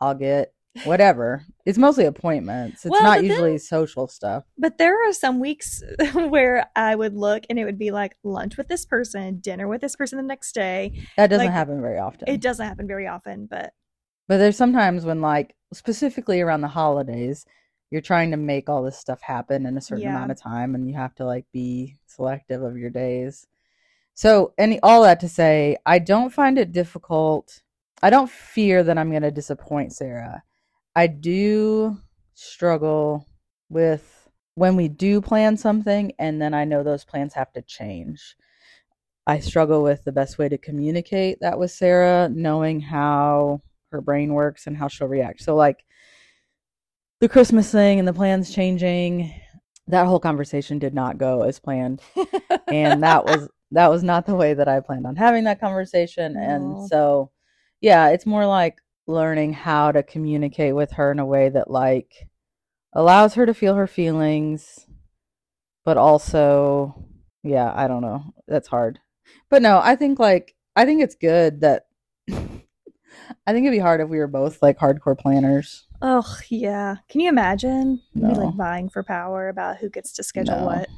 I'll 0.00 0.14
get 0.14 0.52
whatever. 0.84 1.44
It's 1.66 1.76
mostly 1.78 2.04
appointments. 2.04 2.84
It's 2.86 2.92
Well, 2.92 3.02
not 3.02 3.16
but 3.16 3.22
then- 3.22 3.30
usually 3.30 3.58
social 3.58 4.06
stuff. 4.06 4.44
But 4.56 4.78
there 4.78 4.94
are 5.08 5.12
some 5.12 5.40
weeks 5.40 5.82
where 6.14 6.66
I 6.76 6.94
would 6.94 7.14
look 7.14 7.44
and 7.50 7.58
it 7.58 7.64
would 7.64 7.78
be 7.78 7.90
like 7.90 8.16
lunch 8.22 8.56
with 8.56 8.68
this 8.68 8.86
person, 8.86 9.40
dinner 9.40 9.66
with 9.66 9.80
this 9.80 9.96
person 9.96 10.18
the 10.18 10.22
next 10.22 10.52
day. 10.54 10.92
That 11.16 11.30
doesn't 11.30 11.46
like, 11.46 11.52
happen 11.52 11.80
very 11.80 11.98
often. 11.98 12.28
It 12.28 12.40
doesn't 12.40 12.64
happen 12.64 12.86
very 12.86 13.08
often, 13.08 13.46
but 13.46 13.72
But 14.28 14.36
there's 14.38 14.56
sometimes 14.56 15.04
when, 15.04 15.20
like, 15.22 15.56
specifically 15.72 16.40
around 16.40 16.60
the 16.60 16.68
holidays, 16.68 17.46
you're 17.90 18.02
trying 18.02 18.30
to 18.32 18.36
make 18.36 18.68
all 18.68 18.82
this 18.82 18.98
stuff 18.98 19.22
happen 19.22 19.66
in 19.66 19.76
a 19.76 19.80
certain 19.80 20.04
Yeah. 20.04 20.10
amount 20.10 20.30
of 20.30 20.40
time, 20.40 20.74
and 20.74 20.86
you 20.86 20.94
have 20.94 21.14
to 21.16 21.24
like 21.24 21.46
be 21.52 21.98
selective 22.06 22.62
of 22.62 22.76
your 22.76 22.90
days. 22.90 23.46
So, 24.14 24.52
any 24.58 24.78
all 24.80 25.02
that 25.02 25.20
to 25.20 25.28
say, 25.28 25.78
I 25.86 25.98
don't 25.98 26.30
find 26.32 26.58
it 26.58 26.72
difficult. 26.72 27.62
I 28.02 28.10
don't 28.10 28.30
fear 28.30 28.82
that 28.84 28.98
I'm 28.98 29.10
going 29.10 29.22
to 29.22 29.30
disappoint 29.30 29.92
Sara. 29.92 30.42
I 30.94 31.06
do 31.06 31.98
struggle 32.34 33.26
with 33.70 34.28
when 34.54 34.76
we 34.76 34.88
do 34.88 35.20
plan 35.20 35.56
something, 35.56 36.12
and 36.18 36.42
then 36.42 36.52
I 36.52 36.64
know 36.64 36.82
those 36.82 37.04
plans 37.04 37.34
have 37.34 37.52
to 37.52 37.62
change. 37.62 38.36
I 39.26 39.40
struggle 39.40 39.82
with 39.82 40.04
the 40.04 40.12
best 40.12 40.38
way 40.38 40.48
to 40.48 40.58
communicate 40.58 41.40
that 41.40 41.58
with 41.58 41.70
Sara, 41.70 42.28
knowing 42.28 42.80
how 42.80 43.62
her 43.90 44.00
brain 44.00 44.34
works 44.34 44.66
and 44.66 44.76
how 44.76 44.88
she'll 44.88 45.08
react. 45.08 45.42
So 45.42 45.54
like 45.56 45.84
the 47.20 47.28
Christmas 47.28 47.70
thing 47.70 47.98
and 47.98 48.06
the 48.06 48.12
plans 48.12 48.54
changing, 48.54 49.32
that 49.88 50.06
whole 50.06 50.20
conversation 50.20 50.78
did 50.78 50.94
not 50.94 51.18
go 51.18 51.42
as 51.42 51.58
planned. 51.58 52.00
And 52.68 53.02
that 53.02 53.24
was 53.24 53.48
that 53.70 53.90
was 53.90 54.02
not 54.02 54.26
the 54.26 54.34
way 54.34 54.52
that 54.52 54.68
I 54.68 54.80
planned 54.80 55.06
on 55.06 55.16
having 55.16 55.44
that 55.44 55.58
conversation. 55.60 56.34
No. 56.34 56.40
And 56.40 56.88
so 56.88 57.30
yeah, 57.80 58.08
it's 58.08 58.26
more 58.26 58.44
like 58.44 58.78
learning 59.06 59.54
how 59.54 59.92
to 59.92 60.02
communicate 60.02 60.74
with 60.74 60.92
her 60.92 61.10
in 61.10 61.18
a 61.18 61.24
way 61.24 61.48
that 61.48 61.70
like 61.70 62.28
allows 62.92 63.34
her 63.34 63.46
to 63.46 63.54
feel 63.54 63.74
her 63.74 63.86
feelings 63.86 64.86
but 65.88 65.96
also 65.96 66.94
yeah, 67.42 67.72
I 67.74 67.88
don't 67.88 68.02
know. 68.02 68.34
That's 68.46 68.68
hard. 68.68 69.00
But 69.48 69.62
no, 69.62 69.80
I 69.82 69.96
think 69.96 70.18
like 70.18 70.54
I 70.76 70.84
think 70.84 71.02
it's 71.02 71.14
good 71.14 71.62
that 71.62 71.86
I 73.46 73.52
think 73.52 73.64
it'd 73.66 73.76
be 73.76 73.78
hard 73.80 74.00
if 74.00 74.08
we 74.08 74.18
were 74.18 74.26
both 74.26 74.62
like 74.62 74.78
hardcore 74.78 75.18
planners. 75.18 75.86
oh 76.02 76.38
yeah. 76.48 76.96
Can 77.08 77.20
you 77.20 77.28
imagine? 77.28 78.00
We'd 78.14 78.28
be 78.28 78.34
No. 78.34 78.44
like 78.46 78.54
vying 78.54 78.88
for 78.88 79.02
power 79.02 79.48
about 79.48 79.78
who 79.78 79.88
gets 79.90 80.12
to 80.14 80.22
schedule 80.22 80.56
No. 80.58 80.66
what. 80.66 80.88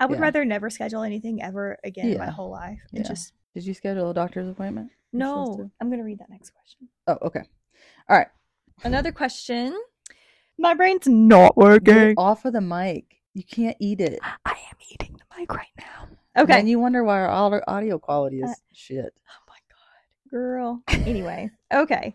I 0.00 0.06
would 0.06 0.16
Yeah. 0.18 0.22
rather 0.22 0.44
never 0.44 0.68
schedule 0.70 1.02
anything 1.02 1.42
ever 1.42 1.78
again 1.84 2.10
in 2.10 2.18
my 2.18 2.30
whole 2.30 2.50
life. 2.50 2.80
Yeah. 2.92 3.02
just 3.02 3.32
Did 3.54 3.66
you 3.66 3.74
schedule 3.74 4.10
a 4.10 4.14
doctor's 4.14 4.48
appointment? 4.48 4.90
No. 5.12 5.56
to? 5.58 5.70
I'm 5.80 5.90
gonna 5.90 6.04
read 6.04 6.18
that 6.20 6.30
next 6.30 6.50
question. 6.50 6.88
Oh, 7.06 7.18
okay. 7.22 7.42
All 8.08 8.16
right. 8.16 8.28
Another 8.84 9.12
question. 9.12 9.76
My 10.58 10.74
brain's 10.74 11.06
not 11.06 11.56
working. 11.56 11.84
Get 11.94 12.14
off 12.18 12.44
of 12.44 12.52
the 12.52 12.60
mic. 12.60 13.16
You 13.34 13.44
can't 13.44 13.76
eat 13.80 14.00
it. 14.00 14.18
I 14.44 14.50
am 14.50 14.76
eating 14.90 15.12
the 15.18 15.36
mic 15.38 15.52
right 15.54 15.66
now. 15.78 16.08
Okay. 16.36 16.42
Okay. 16.44 16.58
And 16.60 16.68
you 16.68 16.78
wonder 16.80 17.04
why 17.04 17.20
our 17.20 17.62
audio 17.68 17.98
quality 17.98 18.40
is 18.40 18.50
Uh, 18.50 18.54
shit. 18.72 19.12
Oh 19.28 19.41
my 19.41 19.41
god, 19.41 19.41
girl. 20.36 20.82
Anyway, 20.88 21.50
okay. 21.72 22.14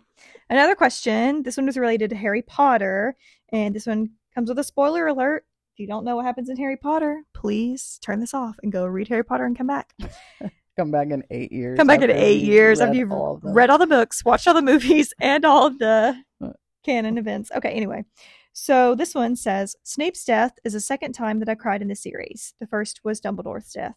Another 0.49 0.75
question. 0.75 1.43
This 1.43 1.55
one 1.55 1.67
was 1.67 1.77
related 1.77 2.09
to 2.09 2.15
Harry 2.15 2.41
Potter, 2.41 3.15
and 3.53 3.75
this 3.75 3.85
one 3.85 4.09
comes 4.33 4.49
with 4.49 4.57
a 4.59 4.63
spoiler 4.63 5.07
alert. 5.07 5.45
If 5.75 5.79
you 5.79 5.87
don't 5.87 6.03
know 6.03 6.15
what 6.15 6.25
happens 6.25 6.49
in 6.49 6.57
Harry 6.57 6.77
Potter, 6.77 7.21
please 7.33 7.99
turn 8.03 8.19
this 8.19 8.33
off 8.33 8.55
and 8.63 8.71
go 8.71 8.85
read 8.85 9.07
Harry 9.09 9.23
Potter 9.23 9.45
and 9.45 9.55
come 9.57 9.67
back. 9.67 9.93
Come 10.77 10.91
back 10.91 11.09
in 11.09 11.23
eight 11.31 11.51
years. 11.51 11.75
Come 11.75 11.87
back 11.87 12.03
in 12.03 12.11
eight 12.11 12.43
years 12.43 12.79
after 12.81 12.95
you've 12.95 13.11
all 13.11 13.39
read 13.41 13.71
all 13.71 13.79
the 13.79 13.87
books, 13.87 14.23
watched 14.23 14.47
all 14.47 14.53
the 14.53 14.61
movies, 14.61 15.11
and 15.19 15.43
all 15.43 15.65
of 15.65 15.79
the 15.79 16.15
Uh. 16.39 16.49
canon 16.85 17.17
events. 17.17 17.49
Okay, 17.55 17.71
anyway. 17.71 18.05
So 18.53 18.93
this 18.93 19.15
one 19.15 19.35
says 19.35 19.75
Snape's 19.81 20.23
death 20.23 20.59
is 20.63 20.73
the 20.73 20.79
second 20.79 21.13
time 21.13 21.39
that 21.39 21.49
I 21.49 21.55
cried 21.55 21.81
in 21.81 21.87
the 21.87 21.95
series. 21.95 22.53
The 22.59 22.67
first 22.67 22.99
was 23.03 23.19
Dumbledore's 23.19 23.71
death. 23.73 23.95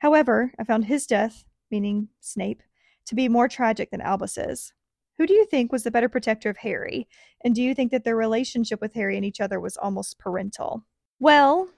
However, 0.00 0.52
I 0.58 0.64
found 0.64 0.84
his 0.84 1.06
death, 1.06 1.44
meaning 1.70 2.08
Snape, 2.20 2.62
to 3.10 3.16
be 3.16 3.28
more 3.28 3.48
tragic 3.48 3.90
than 3.90 4.00
Albus's. 4.00 4.72
Who 5.18 5.26
do 5.26 5.34
you 5.34 5.44
think 5.44 5.72
was 5.72 5.82
the 5.82 5.90
better 5.90 6.08
protector 6.08 6.48
of 6.48 6.56
Harry? 6.58 7.08
And 7.44 7.56
do 7.56 7.62
you 7.62 7.74
think 7.74 7.90
that 7.90 8.04
their 8.04 8.16
relationship 8.16 8.80
with 8.80 8.94
Harry 8.94 9.16
and 9.16 9.24
each 9.24 9.40
other 9.40 9.60
was 9.60 9.76
almost 9.76 10.18
parental? 10.20 10.86
Well, 11.18 11.68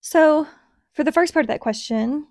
so 0.00 0.46
for 0.92 1.02
the 1.02 1.10
first 1.10 1.34
part 1.34 1.44
of 1.44 1.48
that 1.48 1.60
question, 1.60 2.28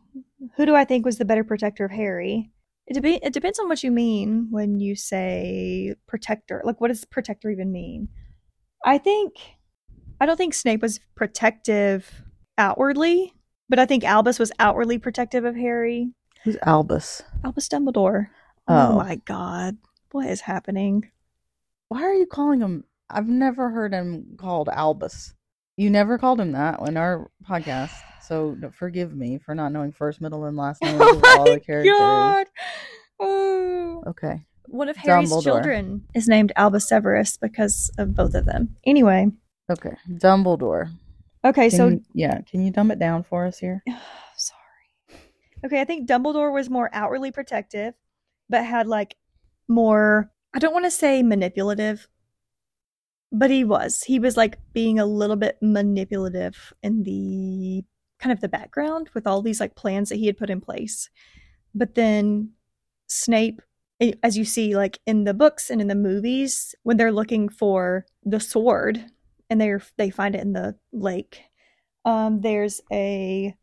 who 0.55 0.65
do 0.65 0.75
I 0.75 0.85
think 0.85 1.05
was 1.05 1.17
the 1.17 1.25
better 1.25 1.43
protector 1.43 1.83
of 1.83 1.91
Harry? 1.91 2.51
It, 2.87 2.93
dep- 2.93 3.21
it 3.21 3.33
depends 3.33 3.59
on 3.59 3.67
what 3.67 3.83
you 3.83 3.91
mean 3.91 4.47
when 4.49 4.79
you 4.79 4.95
say 4.95 5.93
protector. 6.07 6.61
Like, 6.63 6.79
what 6.79 6.87
does 6.87 7.03
protector 7.03 7.49
even 7.49 7.71
mean? 7.71 8.07
I 8.85 8.97
think, 8.97 9.35
I 10.21 10.25
don't 10.25 10.37
think 10.37 10.53
Snape 10.53 10.81
was 10.81 11.01
protective 11.15 12.23
outwardly, 12.57 13.33
but 13.67 13.77
I 13.77 13.85
think 13.85 14.05
Albus 14.05 14.39
was 14.39 14.53
outwardly 14.57 14.97
protective 14.97 15.43
of 15.43 15.57
Harry. 15.57 16.13
Who's 16.43 16.57
Albus? 16.63 17.21
Albus 17.43 17.67
Dumbledore. 17.67 18.27
Oh, 18.67 18.93
Oh. 18.93 18.95
my 18.97 19.15
god. 19.25 19.77
What 20.11 20.27
is 20.27 20.41
happening? 20.41 21.09
Why 21.89 22.03
are 22.03 22.13
you 22.13 22.25
calling 22.25 22.61
him? 22.61 22.83
I've 23.09 23.27
never 23.27 23.69
heard 23.71 23.93
him 23.93 24.35
called 24.37 24.69
Albus. 24.69 25.33
You 25.77 25.89
never 25.89 26.17
called 26.17 26.39
him 26.39 26.51
that 26.53 26.79
in 26.87 26.97
our 26.97 27.29
podcast. 27.47 27.91
So 28.21 28.55
forgive 28.73 29.15
me 29.15 29.37
for 29.39 29.55
not 29.55 29.71
knowing 29.71 29.91
first, 29.91 30.21
middle, 30.21 30.45
and 30.45 30.55
last 30.57 30.81
name 30.83 30.97
Oh 31.01 31.17
of 31.17 31.23
all 31.23 31.45
the 31.45 31.59
characters. 31.59 31.97
god. 31.97 32.47
Oh. 33.19 34.03
Okay. 34.07 34.45
One 34.67 34.87
of 34.89 34.97
Harry's 34.97 35.31
Dumbledore. 35.31 35.43
children 35.43 36.05
is 36.13 36.27
named 36.27 36.51
Albus 36.55 36.87
Severus 36.87 37.37
because 37.37 37.91
of 37.97 38.13
both 38.15 38.35
of 38.35 38.45
them. 38.45 38.75
Anyway, 38.85 39.31
Okay, 39.71 39.95
Dumbledore. 40.09 40.91
okay, 41.43 41.69
Can 41.69 41.77
so 41.77 41.87
you- 41.87 42.03
yeah, 42.13 42.41
can 42.41 42.61
you 42.63 42.71
dumb 42.71 42.91
it 42.91 42.99
down 42.99 43.23
for 43.23 43.45
us 43.45 43.57
here? 43.57 43.83
Okay, 45.65 45.81
I 45.81 45.85
think 45.85 46.07
Dumbledore 46.07 46.53
was 46.53 46.69
more 46.69 46.89
outwardly 46.93 47.31
protective, 47.31 47.93
but 48.49 48.63
had 48.63 48.87
like 48.87 49.15
more. 49.67 50.31
I 50.53 50.59
don't 50.59 50.73
want 50.73 50.85
to 50.85 50.91
say 50.91 51.21
manipulative, 51.21 52.07
but 53.31 53.51
he 53.51 53.63
was. 53.63 54.03
He 54.03 54.19
was 54.19 54.37
like 54.37 54.57
being 54.73 54.99
a 54.99 55.05
little 55.05 55.35
bit 55.35 55.57
manipulative 55.61 56.73
in 56.81 57.03
the 57.03 57.83
kind 58.19 58.33
of 58.33 58.41
the 58.41 58.49
background 58.49 59.09
with 59.13 59.27
all 59.27 59.41
these 59.41 59.59
like 59.59 59.75
plans 59.75 60.09
that 60.09 60.15
he 60.15 60.25
had 60.25 60.37
put 60.37 60.49
in 60.49 60.61
place. 60.61 61.09
But 61.75 61.95
then 61.95 62.51
Snape, 63.07 63.61
as 64.23 64.37
you 64.37 64.45
see, 64.45 64.75
like 64.75 64.99
in 65.05 65.25
the 65.25 65.33
books 65.33 65.69
and 65.69 65.81
in 65.81 65.87
the 65.87 65.95
movies, 65.95 66.73
when 66.83 66.97
they're 66.97 67.11
looking 67.11 67.49
for 67.49 68.05
the 68.23 68.39
sword 68.39 69.03
and 69.49 69.59
they're 69.59 69.81
they 69.97 70.09
find 70.09 70.35
it 70.35 70.41
in 70.41 70.53
the 70.53 70.75
lake, 70.93 71.41
um, 72.05 72.41
there's 72.41 72.81
a 72.91 73.53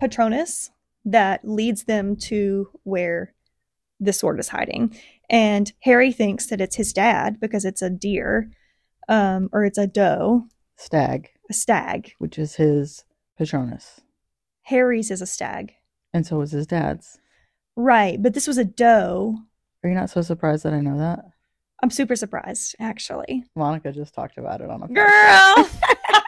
Patronus 0.00 0.70
that 1.06 1.46
leads 1.48 1.84
them 1.84 2.16
to 2.16 2.68
where 2.82 3.32
the 3.98 4.12
sword 4.12 4.38
is 4.38 4.48
hiding. 4.48 4.94
And 5.30 5.72
Harry 5.80 6.12
thinks 6.12 6.46
that 6.46 6.60
it's 6.60 6.76
his 6.76 6.92
dad 6.92 7.40
because 7.40 7.64
it's 7.64 7.80
a 7.80 7.88
deer, 7.90 8.50
um, 9.08 9.48
or 9.52 9.64
it's 9.64 9.78
a 9.78 9.86
doe, 9.86 10.44
Stag, 10.76 11.30
a 11.48 11.54
stag. 11.54 12.12
which 12.18 12.38
is 12.38 12.56
his 12.56 13.04
Patronus, 13.38 14.00
Harry's 14.64 15.10
is 15.10 15.22
a 15.22 15.26
stag. 15.26 15.72
and 16.12 16.26
so 16.26 16.38
was 16.38 16.50
his 16.52 16.66
dad's. 16.66 17.18
Right, 17.76 18.20
but 18.22 18.34
this 18.34 18.46
was 18.46 18.58
a 18.58 18.64
doe. 18.64 19.36
Are 19.82 19.88
you 19.88 19.94
not 19.94 20.10
so 20.10 20.20
surprised 20.22 20.64
that 20.64 20.72
I 20.74 20.80
know 20.80 20.98
that? 20.98 21.20
I'm 21.82 21.90
super 21.90 22.16
surprised, 22.16 22.74
actually. 22.80 23.44
Monica 23.54 23.92
just 23.92 24.14
talked 24.14 24.38
about 24.38 24.60
it 24.60 24.70
on 24.70 24.82
a 24.82 24.88
Girl! 24.88 25.70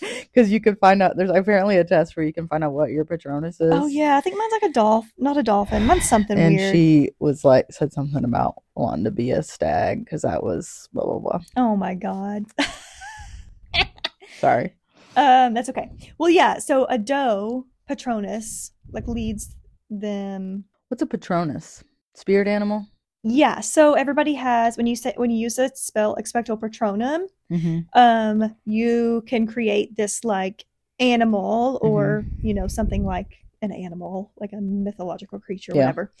because 0.22 0.50
you 0.50 0.60
can 0.60 0.76
find 0.76 1.02
out. 1.02 1.16
There's 1.16 1.30
apparently 1.30 1.76
a 1.76 1.84
test 1.84 2.16
where 2.16 2.24
you 2.24 2.32
can 2.32 2.48
find 2.48 2.64
out 2.64 2.72
what 2.72 2.90
your 2.90 3.04
Patronus 3.04 3.60
is. 3.60 3.72
oh, 3.72 3.86
yeah, 3.86 4.16
I 4.16 4.20
think 4.20 4.36
mine's 4.36 4.52
like 4.52 4.70
a 4.70 4.72
dolphin, 4.72 5.10
not 5.18 5.36
a 5.36 5.42
dolphin. 5.42 5.86
Mine's 5.86 6.08
something 6.08 6.38
and 6.38 6.56
weird. 6.56 6.72
she 6.72 7.10
was 7.18 7.44
like 7.44 7.66
said 7.70 7.92
something 7.92 8.24
about 8.24 8.54
wanting 8.74 9.04
to 9.04 9.10
be 9.10 9.30
a 9.30 9.42
stag 9.42 10.04
because 10.04 10.22
that 10.22 10.42
was 10.42 10.88
blah 10.92 11.04
blah 11.04 11.18
blah. 11.18 11.40
oh, 11.56 11.76
my 11.76 11.94
God. 11.94 12.44
Sorry. 14.38 14.74
Um, 15.16 15.54
that's 15.54 15.68
okay. 15.68 15.90
Well, 16.18 16.30
yeah. 16.30 16.58
So 16.58 16.86
a 16.86 16.98
doe 16.98 17.66
Patronus 17.88 18.72
like 18.92 19.06
leads 19.08 19.56
them. 19.90 20.64
What's 20.88 21.02
a 21.02 21.06
Patronus? 21.06 21.84
Spirit 22.14 22.48
animal. 22.48 22.86
Yeah. 23.22 23.60
So 23.60 23.94
everybody 23.94 24.34
has 24.34 24.76
when 24.76 24.86
you 24.86 24.96
say 24.96 25.12
when 25.16 25.30
you 25.30 25.38
use 25.38 25.56
the 25.56 25.70
spell 25.74 26.16
expecto 26.16 26.58
patronum, 26.58 27.26
Mm-hmm. 27.50 27.80
um, 27.98 28.54
you 28.64 29.24
can 29.26 29.44
create 29.46 29.96
this 29.96 30.22
like 30.24 30.64
animal 31.00 31.80
or 31.82 32.24
you 32.40 32.54
know 32.54 32.68
something 32.68 33.04
like 33.04 33.38
an 33.60 33.72
animal, 33.72 34.32
like 34.38 34.52
a 34.52 34.60
mythological 34.60 35.40
creature, 35.40 35.72
Yeah. 35.74 35.80
whatever. 35.86 36.12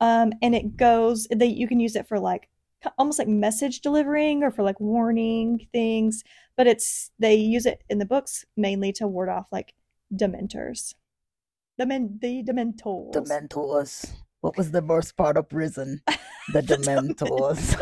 Um, 0.00 0.32
and 0.40 0.54
it 0.54 0.76
goes. 0.78 1.26
They 1.30 1.46
you 1.46 1.68
can 1.68 1.78
use 1.80 1.94
it 1.96 2.08
for 2.08 2.18
like 2.18 2.48
almost 2.96 3.18
like 3.18 3.28
message 3.28 3.80
delivering 3.82 4.42
or 4.42 4.50
for 4.50 4.62
like 4.62 4.80
warning 4.80 5.68
things. 5.72 6.24
But 6.56 6.66
it's 6.66 7.10
they 7.18 7.34
use 7.34 7.66
it 7.66 7.84
in 7.90 7.98
the 7.98 8.06
books 8.06 8.44
mainly 8.56 8.92
to 8.94 9.06
ward 9.06 9.28
off 9.28 9.46
like 9.52 9.74
dementors. 10.12 10.94
The 11.76 11.84
men, 11.86 12.18
the 12.22 12.42
dementors. 12.42 13.12
Dementors. 13.12 14.10
What 14.40 14.56
was 14.56 14.70
the 14.70 14.80
worst 14.82 15.16
part 15.18 15.36
of 15.36 15.48
prison? 15.50 16.00
The 16.52 16.62
Dementors. 16.62 17.80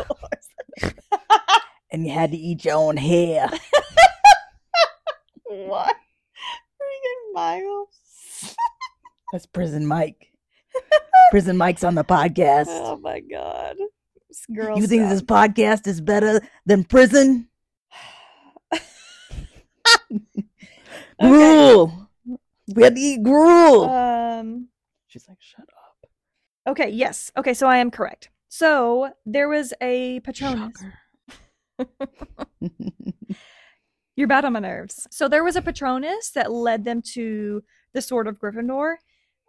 and 1.91 2.05
you 2.05 2.11
had 2.11 2.31
to 2.31 2.37
eat 2.37 2.65
your 2.65 2.75
own 2.75 2.97
hair. 2.97 3.49
what? 5.45 5.95
Freaking 6.79 7.33
Miles. 7.33 8.55
That's 9.31 9.45
Prison 9.45 9.85
Mike. 9.85 10.31
Prison 11.31 11.57
Mike's 11.57 11.83
on 11.83 11.95
the 11.95 12.03
podcast. 12.03 12.67
Oh 12.69 12.97
my 12.97 13.19
god. 13.19 13.77
This 14.27 14.45
girl. 14.53 14.77
you 14.77 14.87
think 14.87 15.09
this 15.09 15.21
podcast 15.21 15.87
is 15.87 16.01
better 16.01 16.41
than 16.65 16.83
prison? 16.83 17.47
Gruel. 21.19 22.09
We 22.73 22.83
had 22.83 22.95
to 22.95 23.01
eat 23.01 23.23
gruel. 23.23 23.89
Um. 23.89 24.69
She's 25.07 25.27
like, 25.27 25.37
shut 25.41 25.61
up. 25.61 26.09
Okay. 26.67 26.89
Yes. 26.89 27.31
Okay. 27.35 27.53
So 27.53 27.67
I 27.67 27.77
am 27.77 27.91
correct. 27.91 28.29
So 28.49 29.11
there 29.25 29.47
was 29.47 29.73
a 29.81 30.19
Patronus. 30.21 30.83
You're 34.15 34.27
bad 34.27 34.43
on 34.43 34.53
my 34.53 34.59
nerves. 34.59 35.07
So 35.11 35.29
there 35.29 35.43
was 35.43 35.55
a 35.55 35.61
Patronus 35.61 36.31
that 36.31 36.51
led 36.51 36.83
them 36.83 37.01
to 37.13 37.63
the 37.93 38.01
Sword 38.01 38.27
of 38.27 38.37
Gryffindor, 38.37 38.95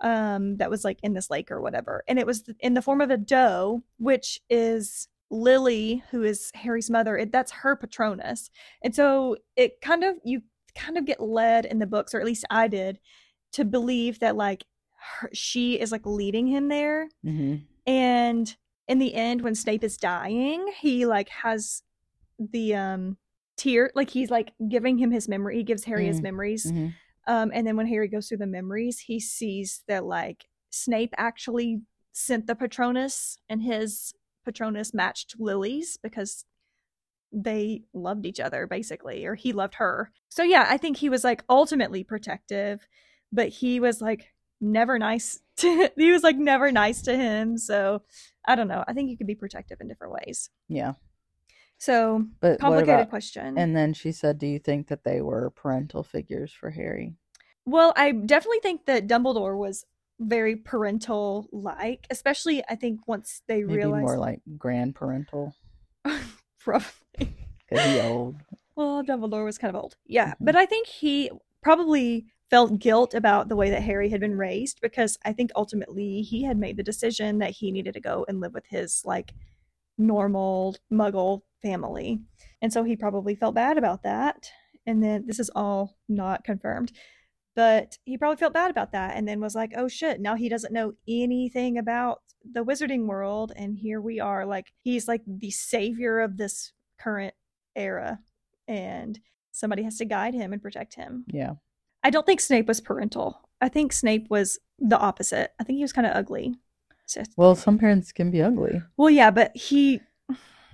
um, 0.00 0.56
that 0.56 0.70
was 0.70 0.84
like 0.84 0.98
in 1.02 1.12
this 1.12 1.30
lake 1.30 1.50
or 1.50 1.60
whatever, 1.60 2.04
and 2.08 2.18
it 2.18 2.26
was 2.26 2.48
in 2.60 2.74
the 2.74 2.82
form 2.82 3.00
of 3.00 3.10
a 3.10 3.16
doe, 3.16 3.82
which 3.98 4.40
is 4.48 5.08
Lily, 5.30 6.02
who 6.10 6.22
is 6.22 6.50
Harry's 6.54 6.90
mother. 6.90 7.16
It, 7.16 7.32
that's 7.32 7.52
her 7.52 7.76
Patronus, 7.76 8.50
and 8.82 8.94
so 8.94 9.36
it 9.56 9.80
kind 9.80 10.04
of 10.04 10.16
you 10.24 10.42
kind 10.74 10.96
of 10.96 11.04
get 11.04 11.20
led 11.20 11.66
in 11.66 11.78
the 11.78 11.86
books, 11.86 12.14
or 12.14 12.20
at 12.20 12.26
least 12.26 12.44
I 12.50 12.68
did, 12.68 12.98
to 13.52 13.64
believe 13.64 14.20
that 14.20 14.36
like 14.36 14.64
her, 15.18 15.30
she 15.32 15.78
is 15.78 15.92
like 15.92 16.06
leading 16.06 16.46
him 16.46 16.68
there, 16.68 17.08
hmm 17.22 17.56
and 17.86 18.56
in 18.90 18.98
the 18.98 19.14
end 19.14 19.42
when 19.42 19.54
snape 19.54 19.84
is 19.84 19.96
dying 19.96 20.66
he 20.80 21.06
like 21.06 21.28
has 21.28 21.82
the 22.38 22.74
um 22.74 23.16
tear 23.56 23.90
like 23.94 24.10
he's 24.10 24.30
like 24.30 24.52
giving 24.68 24.98
him 24.98 25.10
his 25.10 25.28
memory 25.28 25.56
he 25.58 25.62
gives 25.62 25.84
harry 25.84 26.06
his 26.06 26.20
Mm, 26.20 26.22
memories. 26.22 26.64
Hmm 26.64 26.88
um 27.26 27.50
and 27.52 27.66
then 27.66 27.76
when 27.76 27.86
harry 27.86 28.08
goes 28.08 28.28
through 28.28 28.38
the 28.38 28.46
memories 28.46 29.00
he 29.00 29.20
sees 29.20 29.82
that 29.86 30.04
like 30.04 30.46
snape 30.70 31.14
actually 31.18 31.82
sent 32.12 32.46
the 32.46 32.54
patronus 32.54 33.36
and 33.48 33.62
his 33.62 34.14
patronus 34.44 34.94
matched 34.94 35.36
lily's 35.38 35.98
because 36.02 36.44
they 37.32 37.82
loved 37.92 38.26
each 38.26 38.40
other 38.40 38.66
basically 38.66 39.24
or 39.24 39.34
he 39.36 39.52
loved 39.52 39.74
her. 39.76 40.10
So 40.30 40.42
yeah 40.42 40.66
i 40.68 40.76
think 40.76 40.96
he 40.96 41.08
was 41.08 41.22
like 41.22 41.44
ultimately 41.48 42.02
protective 42.02 42.88
but 43.32 43.48
he 43.48 43.78
was 43.78 44.00
like 44.00 44.32
never 44.60 44.98
nice 44.98 45.40
to 45.56 45.90
he 45.96 46.10
was 46.12 46.22
like 46.22 46.36
never 46.36 46.70
nice 46.72 47.02
to 47.02 47.16
him 47.16 47.56
so 47.58 48.02
i 48.46 48.54
don't 48.54 48.68
know 48.68 48.84
i 48.88 48.92
think 48.92 49.10
you 49.10 49.16
could 49.16 49.26
be 49.26 49.34
protective 49.34 49.80
in 49.80 49.88
different 49.88 50.12
ways 50.12 50.50
Yeah. 50.68 50.94
so 51.78 52.24
But 52.40 52.60
complicated 52.60 52.94
about- 52.94 53.10
question 53.10 53.56
And 53.58 53.74
then 53.76 53.94
she 53.94 54.12
said, 54.12 54.38
Do 54.38 54.46
you 54.46 54.58
think 54.58 54.88
that 54.88 55.04
they 55.04 55.20
were 55.22 55.50
parental 55.50 56.02
figures 56.02 56.52
for 56.52 56.70
Harry? 56.70 57.14
well 57.66 57.92
i 57.96 58.10
definitely 58.12 58.60
think 58.62 58.86
that 58.86 59.06
dumbledore 59.06 59.56
was 59.56 59.84
very 60.18 60.56
parental 60.56 61.46
like 61.52 62.06
especially 62.10 62.62
i 62.68 62.74
think 62.74 63.00
once 63.06 63.42
they 63.48 63.62
Maybe 63.62 63.76
realized 63.76 64.02
more 64.04 64.18
like 64.18 64.40
grandparental 64.58 65.52
probably 66.58 66.88
because 67.68 67.84
he 67.86 68.00
old. 68.00 68.36
Well, 68.76 69.02
Dumbledore 69.04 69.44
was 69.44 69.58
kind 69.58 69.74
of 69.74 69.80
old. 69.82 69.96
Yeah, 70.06 70.30
Mhm. 70.32 70.36
but 70.40 70.56
I 70.56 70.64
think 70.66 70.86
he 70.86 71.30
probably 71.62 72.26
felt 72.50 72.78
guilt 72.78 73.14
about 73.14 73.48
the 73.48 73.56
way 73.56 73.70
that 73.70 73.82
Harry 73.82 74.10
had 74.10 74.20
been 74.20 74.36
raised 74.36 74.80
because 74.80 75.16
I 75.24 75.32
think 75.32 75.50
ultimately 75.54 76.22
he 76.22 76.42
had 76.42 76.58
made 76.58 76.76
the 76.76 76.82
decision 76.82 77.38
that 77.38 77.52
he 77.52 77.70
needed 77.70 77.94
to 77.94 78.00
go 78.00 78.26
and 78.28 78.40
live 78.40 78.52
with 78.52 78.66
his 78.68 79.02
like 79.04 79.32
normal 79.96 80.76
muggle 80.92 81.42
family. 81.62 82.20
And 82.60 82.72
so 82.72 82.82
he 82.82 82.96
probably 82.96 83.36
felt 83.36 83.54
bad 83.54 83.78
about 83.78 84.02
that. 84.02 84.50
And 84.86 85.02
then 85.02 85.26
this 85.26 85.38
is 85.38 85.50
all 85.54 85.96
not 86.08 86.42
confirmed. 86.42 86.92
But 87.54 87.98
he 88.04 88.18
probably 88.18 88.36
felt 88.36 88.54
bad 88.54 88.70
about 88.70 88.92
that 88.92 89.16
and 89.16 89.28
then 89.28 89.40
was 89.40 89.54
like, 89.54 89.72
"Oh 89.76 89.88
shit, 89.88 90.20
now 90.20 90.34
he 90.34 90.48
doesn't 90.48 90.72
know 90.72 90.94
anything 91.08 91.78
about 91.78 92.20
the 92.50 92.64
wizarding 92.64 93.06
world 93.06 93.52
and 93.54 93.76
here 93.76 94.00
we 94.00 94.18
are 94.18 94.46
like 94.46 94.72
he's 94.78 95.06
like 95.06 95.20
the 95.26 95.50
savior 95.50 96.20
of 96.20 96.38
this 96.38 96.72
current 96.98 97.34
era 97.76 98.18
and 98.66 99.20
somebody 99.52 99.82
has 99.82 99.98
to 99.98 100.06
guide 100.06 100.32
him 100.32 100.52
and 100.52 100.62
protect 100.62 100.94
him. 100.94 101.24
Yeah. 101.28 101.54
I 102.02 102.10
don't 102.10 102.26
think 102.26 102.40
Snape 102.40 102.66
was 102.66 102.80
parental. 102.80 103.40
I 103.60 103.68
think 103.68 103.92
Snape 103.92 104.28
was 104.30 104.58
the 104.78 104.98
opposite. 104.98 105.52
I 105.60 105.64
think 105.64 105.76
he 105.76 105.82
was 105.84 105.92
kind 105.92 106.06
of 106.06 106.16
ugly. 106.16 106.54
So- 107.06 107.22
Well, 107.36 107.54
some 107.54 107.78
parents 107.78 108.12
can 108.12 108.30
be 108.30 108.40
ugly. 108.42 108.82
well, 108.96 109.10
yeah, 109.10 109.30
but 109.30 109.54
he, 109.56 110.00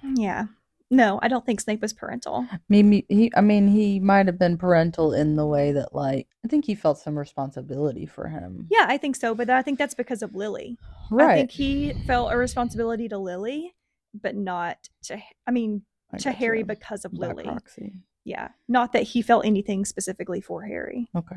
yeah, 0.03 0.47
no, 0.91 1.19
I 1.23 1.27
don't 1.29 1.45
think 1.45 1.61
Snape 1.61 1.83
was 1.83 1.93
parental. 1.93 2.47
Maybe 2.69 3.05
he. 3.09 3.33
I 3.35 3.41
mean, 3.41 3.67
he 3.67 3.99
might 3.99 4.27
have 4.27 4.39
been 4.39 4.57
parental 4.57 5.13
in 5.15 5.35
the 5.35 5.47
way 5.47 5.73
that, 5.73 5.93
like, 5.95 6.29
I 6.45 6.49
think 6.49 6.65
he 6.65 6.77
felt 6.77 6.99
some 6.99 7.19
responsibility 7.19 8.07
for 8.07 8.29
him. 8.29 8.69
Yeah, 8.71 8.85
I 8.89 8.97
think 8.97 9.17
so, 9.17 9.35
but 9.35 9.51
I 9.51 9.63
think 9.63 9.79
that's 9.81 9.95
because 9.95 10.23
of 10.23 10.37
Lily. 10.37 10.79
Right. 11.11 11.31
I 11.31 11.35
think 11.39 11.51
he 11.51 11.93
felt 12.07 12.33
a 12.33 12.37
responsibility 12.37 13.09
to 13.09 13.19
Lily, 13.19 13.75
but 14.15 14.37
not 14.37 14.89
to. 15.07 15.19
I 15.47 15.51
mean, 15.51 15.83
I 16.13 16.19
to 16.19 16.31
Harry 16.31 16.61
you. 16.61 16.65
because 16.67 17.05
of 17.05 17.13
By 17.13 17.29
Lily. 17.29 17.45
proxy. 17.45 17.95
Yeah, 18.27 18.49
not 18.67 18.93
that 18.93 19.05
he 19.05 19.23
felt 19.23 19.47
anything 19.47 19.85
specifically 19.85 20.41
for 20.41 20.65
Harry. 20.65 21.09
Okay. 21.15 21.37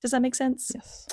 Does 0.00 0.12
that 0.12 0.22
make 0.22 0.34
sense? 0.34 0.72
Yes. 0.74 1.06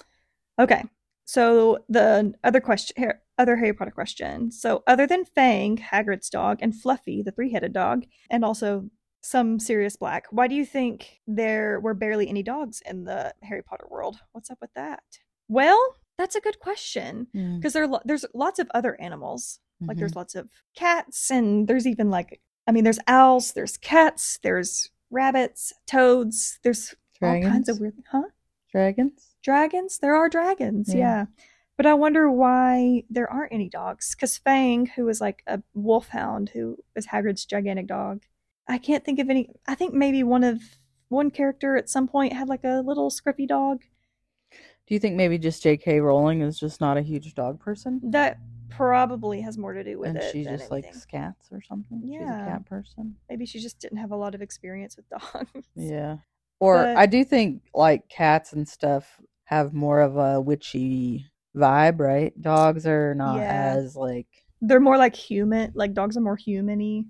Okay. 0.58 0.86
So 1.26 1.80
the 1.90 2.34
other 2.46 2.62
question, 2.62 3.12
other 3.38 3.58
Harry 3.58 3.74
Potter 3.74 3.92
question. 3.92 4.52
So 4.52 4.84
other 4.88 5.06
than 5.06 5.26
Fang, 5.26 5.76
Hagrid's 5.78 6.30
dog, 6.30 6.60
and 6.62 6.74
Fluffy, 6.74 7.22
the 7.22 7.32
three-headed 7.32 7.74
dog, 7.74 8.06
and 8.30 8.46
also 8.46 8.90
some 9.22 9.60
Sirius 9.60 9.98
Black, 9.98 10.28
why 10.30 10.48
do 10.48 10.56
you 10.56 10.66
think 10.66 11.20
there 11.28 11.82
were 11.82 11.94
barely 11.94 12.30
any 12.30 12.42
dogs 12.42 12.82
in 12.86 13.04
the 13.04 13.34
Harry 13.44 13.64
Potter 13.64 13.88
world? 13.90 14.18
What's 14.32 14.50
up 14.50 14.60
with 14.62 14.74
that? 14.76 15.04
Well, 15.50 15.98
that's 16.18 16.38
a 16.38 16.42
good 16.42 16.60
question 16.60 17.28
Mm, 17.36 17.58
because 17.58 17.74
there 17.74 17.88
lo- 17.88 18.06
there's 18.06 18.24
lots 18.34 18.60
of 18.60 18.70
other 18.74 18.96
animals. 19.02 19.60
Like 19.82 19.98
mhm. 19.98 20.00
there's 20.00 20.16
lots 20.16 20.36
of 20.36 20.48
cats, 20.74 21.30
and 21.30 21.68
there's 21.68 21.86
even 21.86 22.10
like 22.10 22.40
I 22.68 22.72
mean, 22.72 22.84
there's 22.84 23.00
owls, 23.08 23.54
there's 23.54 23.78
cats, 23.78 24.40
there's 24.44 24.90
rabbits, 25.12 25.72
toads, 25.86 26.60
there's 26.64 26.96
all 27.22 27.42
kinds 27.42 27.70
of 27.70 27.78
Dragons? 27.78 27.80
weird, 27.80 27.94
huh? 28.12 28.24
dragons. 28.72 29.36
Dragons? 29.44 29.98
There 30.00 30.16
are 30.16 30.28
dragons, 30.30 30.94
Yeah. 30.94 30.98
yeah. 31.00 31.26
But 31.78 31.86
I 31.86 31.94
wonder 31.94 32.32
why 32.32 33.04
there 33.10 33.30
aren't 33.32 33.52
any 33.54 33.68
dogs. 33.70 34.16
Because 34.16 34.38
Fang, 34.38 34.86
who 34.86 35.04
was 35.06 35.20
like 35.20 35.44
a 35.46 35.62
wolfhound, 35.74 36.50
who 36.50 36.78
is 36.96 37.06
Hagrid's 37.08 37.46
gigantic 37.46 37.88
dog, 37.88 38.24
I 38.68 38.78
can't 38.78 39.04
think 39.04 39.20
of 39.20 39.30
any. 39.30 39.50
I 39.68 39.76
think 39.76 39.94
maybe 39.94 40.24
one 40.24 40.44
of 40.46 40.62
one 41.10 41.30
character 41.32 41.76
at 41.76 41.90
some 41.90 42.08
point 42.08 42.32
had 42.34 42.48
like 42.48 42.64
a 42.64 42.82
little 42.86 43.10
scruffy 43.12 43.46
dog. 43.48 43.82
Do 44.52 44.94
you 44.94 45.00
think 45.00 45.16
maybe 45.16 45.38
just 45.38 45.64
J.K. 45.64 46.00
Rowling 46.00 46.42
is 46.42 46.58
just 46.60 46.80
not 46.80 46.98
a 46.98 47.02
huge 47.02 47.36
dog 47.36 47.60
person, 47.60 48.00
That 48.06 48.38
probably 48.78 49.42
has 49.42 49.58
more 49.58 49.74
to 49.74 49.84
do 49.84 50.00
with 50.00 50.10
and 50.10 50.18
it. 50.18 50.32
she 50.32 50.44
just 50.44 50.72
anything. 50.72 50.84
likes 50.84 51.06
cats 51.06 51.48
or 51.52 51.62
something? 51.62 52.02
She's 52.04 52.22
a 52.22 52.24
Yeah. 52.24 52.46
cat 52.48 52.66
person. 52.66 53.16
Maybe 53.30 53.46
she 53.46 53.60
just 53.60 53.80
didn't 53.80 53.98
have 54.00 54.12
a 54.12 54.16
lot 54.16 54.36
of 54.36 54.42
experience 54.42 54.96
with 54.98 55.08
dogs. 55.10 55.68
Yeah. 55.76 56.18
Or 56.60 56.84
But- 56.84 56.98
I 56.98 57.06
do 57.06 57.24
think 57.24 57.64
like 57.74 58.08
cats 58.10 58.54
and 58.54 58.68
stuff 58.68 59.20
have 59.46 59.74
more 59.74 60.02
of 60.02 60.18
a 60.18 60.40
witchy 60.42 61.26
vibe, 61.56 62.00
right? 62.00 62.40
Dogs 62.42 62.88
are 62.88 63.14
not 63.16 63.38
Yeah. 63.38 63.74
as 63.78 63.96
like 63.96 64.28
They're 64.62 64.80
more 64.80 64.98
like 64.98 65.16
human. 65.16 65.72
Like 65.76 65.94
dogs 65.94 66.18
are 66.18 66.22
more 66.22 66.38
human-y. 66.38 67.04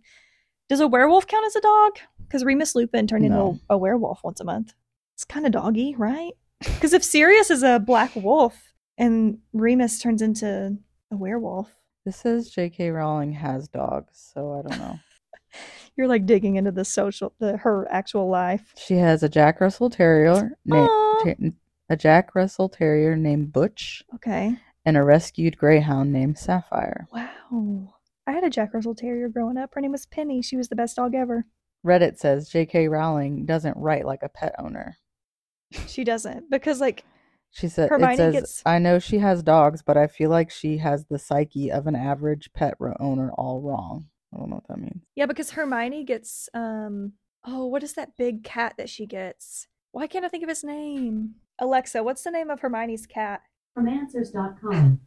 Does 0.67 0.80
a 0.80 0.88
werewolf 0.88 1.28
count 1.28 1.45
as 1.45 1.56
a 1.56 1.62
dog? 1.62 1.91
Because 2.23 2.43
Remus 2.43 2.75
Lupin 2.75 3.06
turned 3.08 3.23
No. 3.30 3.49
into 3.51 3.62
a 3.69 3.78
werewolf 3.78 4.23
once 4.23 4.39
a 4.39 4.43
month. 4.43 4.73
It's 5.13 5.23
kind 5.23 5.45
of 5.45 5.51
doggy, 5.51 5.95
right? 5.95 6.34
Because 6.60 6.93
if 6.93 7.04
Sirius 7.04 7.51
is 7.51 7.62
a 7.63 7.80
black 7.80 8.15
wolf 8.15 8.73
and 8.97 9.38
Remus 9.54 9.99
turns 9.99 10.21
into 10.21 10.78
a 11.15 11.19
werewolf, 11.19 11.73
this 12.06 12.17
says 12.17 12.49
J.K. 12.49 12.89
Rowling 12.91 13.32
has 13.34 13.67
dogs, 13.67 14.32
so 14.34 14.54
I 14.60 14.67
don't 14.67 14.80
know. 14.80 14.99
you're 15.97 16.08
like 16.08 16.25
digging 16.25 16.56
into 16.58 16.71
the 16.71 16.86
social, 16.86 17.34
the 17.39 17.58
her 17.58 17.88
actual 17.91 18.30
life. 18.30 18.73
she 18.78 18.95
has 18.95 19.23
a 19.23 19.30
Jack 19.30 19.60
Russell 19.62 19.89
Terrier 19.89 20.51
named 20.65 20.89
Aw. 20.89 21.34
a 21.89 21.95
Jack 21.95 22.36
Russell 22.36 22.69
Terrier 22.69 23.15
named 23.15 23.51
Butch 23.54 24.04
Okay. 24.15 24.56
and 24.86 24.97
a 24.97 25.04
rescued 25.04 25.58
greyhound 25.58 26.12
named 26.12 26.38
Sapphire. 26.38 27.08
Wow. 27.13 27.93
I 28.28 28.32
had 28.32 28.43
a 28.43 28.49
Jack 28.49 28.73
Russell 28.73 28.95
Terrier 28.95 29.30
growing 29.30 29.58
up. 29.58 29.73
Her 29.73 29.82
name 29.82 29.91
was 29.91 30.06
Penny. 30.08 30.41
She 30.41 30.58
was 30.58 30.67
the 30.69 30.75
best 30.75 30.95
dog 30.95 31.13
ever. 31.15 31.45
Reddit 31.86 32.17
says 32.17 32.49
J.K. 32.49 32.88
Rowling 32.88 33.45
doesn't 33.45 33.78
write 33.78 34.06
like 34.06 34.23
a 34.23 34.30
pet 34.30 34.56
owner. 34.60 34.97
She 35.88 36.04
doesn't 36.04 36.49
because 36.49 36.80
like 36.82 37.04
She 37.51 37.69
said, 37.69 37.89
Hermione 37.89 38.13
it 38.13 38.17
says, 38.17 38.34
gets- 38.34 38.62
I 38.65 38.79
know 38.79 38.99
she 38.99 39.19
has 39.19 39.41
dogs, 39.41 39.81
but 39.81 39.95
I 39.97 40.08
feel 40.08 40.29
like 40.29 40.51
she 40.51 40.77
has 40.77 41.05
the 41.05 41.17
psyche 41.19 41.71
of 41.71 41.88
an 41.88 41.95
average 41.95 42.51
pet 42.53 42.75
owner 42.99 43.31
all 43.31 43.62
wrong. 43.62 44.08
I 44.34 44.38
don't 44.38 44.49
know 44.49 44.55
what 44.55 44.67
that 44.67 44.79
means. 44.79 45.01
Yeah, 45.15 45.25
because 45.27 45.51
Hermione 45.51 46.03
gets 46.03 46.49
um 46.53 47.13
oh, 47.45 47.65
what 47.65 47.84
is 47.84 47.93
that 47.93 48.17
big 48.17 48.43
cat 48.43 48.73
that 48.77 48.89
she 48.89 49.05
gets? 49.05 49.67
Why 49.91 50.08
can't 50.08 50.25
I 50.25 50.27
think 50.27 50.43
of 50.43 50.49
his 50.49 50.63
name? 50.63 51.36
Alexa, 51.60 52.03
what's 52.03 52.23
the 52.23 52.31
name 52.31 52.49
of 52.49 52.60
Hermione's 52.60 53.05
cat? 53.05 53.41
From 53.73 53.88
Answers.com. 53.88 54.99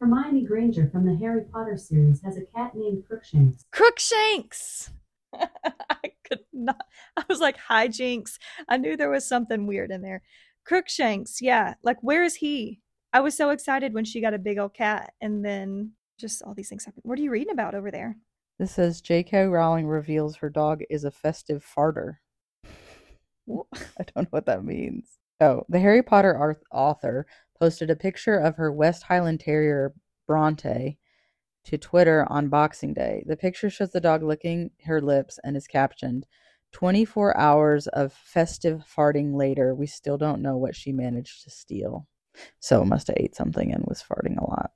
Hermione 0.00 0.44
Granger 0.44 0.88
from 0.92 1.04
the 1.04 1.16
Harry 1.16 1.42
Potter 1.52 1.76
series 1.76 2.22
has 2.22 2.36
a 2.36 2.42
cat 2.56 2.72
named 2.76 3.02
Crookshanks. 3.08 3.64
Crookshanks. 3.72 4.90
I 5.34 6.12
could 6.24 6.40
not 6.52 6.80
I 7.16 7.24
was 7.28 7.40
like 7.40 7.56
hijinks. 7.58 8.38
I 8.68 8.76
knew 8.76 8.96
there 8.96 9.10
was 9.10 9.26
something 9.26 9.66
weird 9.66 9.90
in 9.90 10.02
there. 10.02 10.22
Crookshanks, 10.68 11.40
yeah. 11.40 11.74
Like 11.82 11.96
where 12.02 12.22
is 12.22 12.34
he? 12.36 12.80
I 13.14 13.20
was 13.20 13.34
so 13.34 13.48
excited 13.50 13.94
when 13.94 14.04
she 14.04 14.20
got 14.20 14.34
a 14.34 14.38
big 14.38 14.58
old 14.58 14.74
cat 14.74 15.14
and 15.18 15.42
then 15.42 15.92
just 16.20 16.42
all 16.42 16.52
these 16.52 16.68
things 16.68 16.84
happen. 16.84 17.00
What 17.04 17.18
are 17.18 17.22
you 17.22 17.30
reading 17.30 17.52
about 17.52 17.74
over 17.74 17.90
there? 17.90 18.18
This 18.58 18.72
says 18.72 19.00
J.K. 19.00 19.44
Rowling 19.44 19.86
reveals 19.86 20.36
her 20.36 20.50
dog 20.50 20.82
is 20.90 21.04
a 21.04 21.10
festive 21.10 21.64
farter. 21.64 22.16
I 22.66 24.04
don't 24.04 24.16
know 24.16 24.26
what 24.30 24.44
that 24.44 24.62
means. 24.62 25.18
Oh, 25.40 25.64
the 25.70 25.78
Harry 25.78 26.02
Potter 26.02 26.58
author 26.70 27.26
posted 27.58 27.88
a 27.88 27.96
picture 27.96 28.36
of 28.36 28.56
her 28.56 28.70
West 28.70 29.04
Highland 29.04 29.40
Terrier 29.40 29.94
Bronte 30.26 30.98
to 31.64 31.78
Twitter 31.78 32.26
on 32.28 32.48
Boxing 32.48 32.92
Day. 32.92 33.22
The 33.26 33.36
picture 33.36 33.70
shows 33.70 33.92
the 33.92 34.00
dog 34.00 34.22
licking 34.22 34.70
her 34.84 35.00
lips 35.00 35.38
and 35.42 35.56
is 35.56 35.66
captioned 35.66 36.26
24 36.72 37.36
hours 37.36 37.86
of 37.88 38.12
festive 38.12 38.84
farting 38.94 39.34
later, 39.34 39.74
we 39.74 39.86
still 39.86 40.18
don't 40.18 40.42
know 40.42 40.56
what 40.56 40.76
she 40.76 40.92
managed 40.92 41.44
to 41.44 41.50
steal. 41.50 42.06
So 42.60 42.84
must 42.84 43.08
have 43.08 43.16
ate 43.18 43.34
something 43.34 43.72
and 43.72 43.84
was 43.86 44.02
farting 44.02 44.38
a 44.38 44.48
lot. 44.48 44.70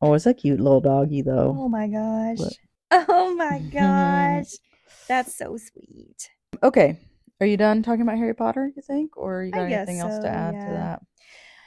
Oh, 0.00 0.14
it's 0.14 0.26
a 0.26 0.34
cute 0.34 0.60
little 0.60 0.80
doggy 0.80 1.22
though. 1.22 1.56
Oh 1.58 1.68
my 1.68 1.86
gosh. 1.88 2.38
Oh 2.92 3.36
my 3.36 3.60
gosh. 3.60 4.48
That's 5.08 5.32
so 5.32 5.56
sweet. 5.56 6.28
Okay. 6.60 6.98
Are 7.40 7.46
you 7.46 7.56
done 7.56 7.84
talking 7.84 8.02
about 8.02 8.18
Harry 8.18 8.34
Potter, 8.34 8.72
you 8.74 8.82
think? 8.82 9.16
Or 9.16 9.44
you 9.44 9.52
got 9.52 9.70
anything 9.70 10.00
else 10.00 10.18
to 10.18 10.28
add 10.28 10.54
yeah. 10.54 10.64
to 10.66 10.72
that? 10.72 11.02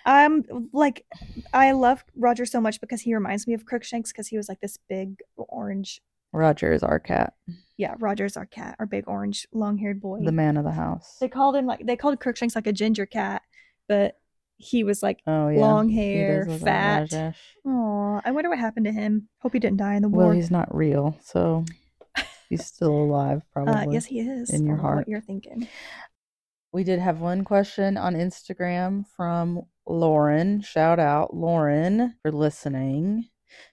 I'm 0.06 0.70
like, 0.74 1.06
I 1.54 1.72
love 1.72 2.04
Roger 2.16 2.46
so 2.46 2.60
much 2.60 2.82
because 2.82 3.02
he 3.02 3.16
reminds 3.16 3.48
me 3.48 3.54
of 3.54 3.66
Crookshanks 3.66 4.12
because 4.12 4.28
he 4.28 4.36
was 4.38 4.50
like 4.50 4.60
this 4.60 4.78
big 4.90 5.20
orange. 5.38 6.02
Roger 6.34 6.74
is 6.74 6.84
our 6.84 7.00
cat, 7.00 7.34
Yeah, 7.78 7.96
Roger's 8.00 8.36
our 8.38 8.46
cat, 8.46 8.76
our 8.80 8.86
big 8.86 9.06
orange 9.08 9.48
long 9.54 9.78
haired 9.78 10.02
boy. 10.02 10.20
the 10.24 10.32
man 10.32 10.58
of 10.58 10.64
the 10.64 10.72
house. 10.72 11.18
They 11.22 11.28
called 11.30 11.56
him 11.56 11.66
like 11.66 11.86
they 11.86 11.96
called 11.96 12.20
Crookshanks 12.20 12.56
like 12.56 12.68
a 12.68 12.74
ginger 12.74 13.06
cat, 13.06 13.42
but 13.88 14.18
he 14.58 14.84
was 14.84 15.02
like 15.04 15.20
Oh 15.28 15.50
yeah. 15.50 15.60
long 15.62 15.90
hair, 15.90 16.46
does 16.46 16.62
look 16.62 16.62
like 16.62 17.10
fat. 17.10 17.36
Aw, 17.66 18.22
I 18.26 18.32
wonder 18.32 18.50
what 18.50 18.60
happened 18.60 18.86
to 18.86 18.92
him. 18.92 19.30
Hope 19.42 19.54
he 19.54 19.60
didn't 19.60 19.78
die 19.78 19.96
in 19.96 20.02
the 20.02 20.10
war. 20.10 20.26
Well, 20.26 20.32
he's 20.32 20.52
not 20.52 20.74
real, 20.76 21.18
so 21.24 21.66
he's 22.50 22.66
still 22.74 22.92
alive, 22.94 23.42
probably. 23.52 23.74
uh, 23.74 23.92
yes, 23.92 24.06
he 24.06 24.20
is. 24.22 24.50
in 24.50 24.66
your 24.66 24.74
I 24.74 24.76
don't 24.76 24.78
know 24.78 24.82
heart. 24.82 24.98
What 24.98 25.08
you're 25.10 25.22
thinking? 25.22 25.68
We 26.72 26.84
did 26.84 27.00
have 27.00 27.20
one 27.20 27.44
question 27.44 27.98
on 27.98 28.16
Instagram 28.16 29.06
from 29.16 29.62
Lauren. 29.86 30.62
Shout 30.62 30.98
out 31.00 31.36
Lauren 31.36 32.16
for 32.24 32.32
listening. 32.32 33.26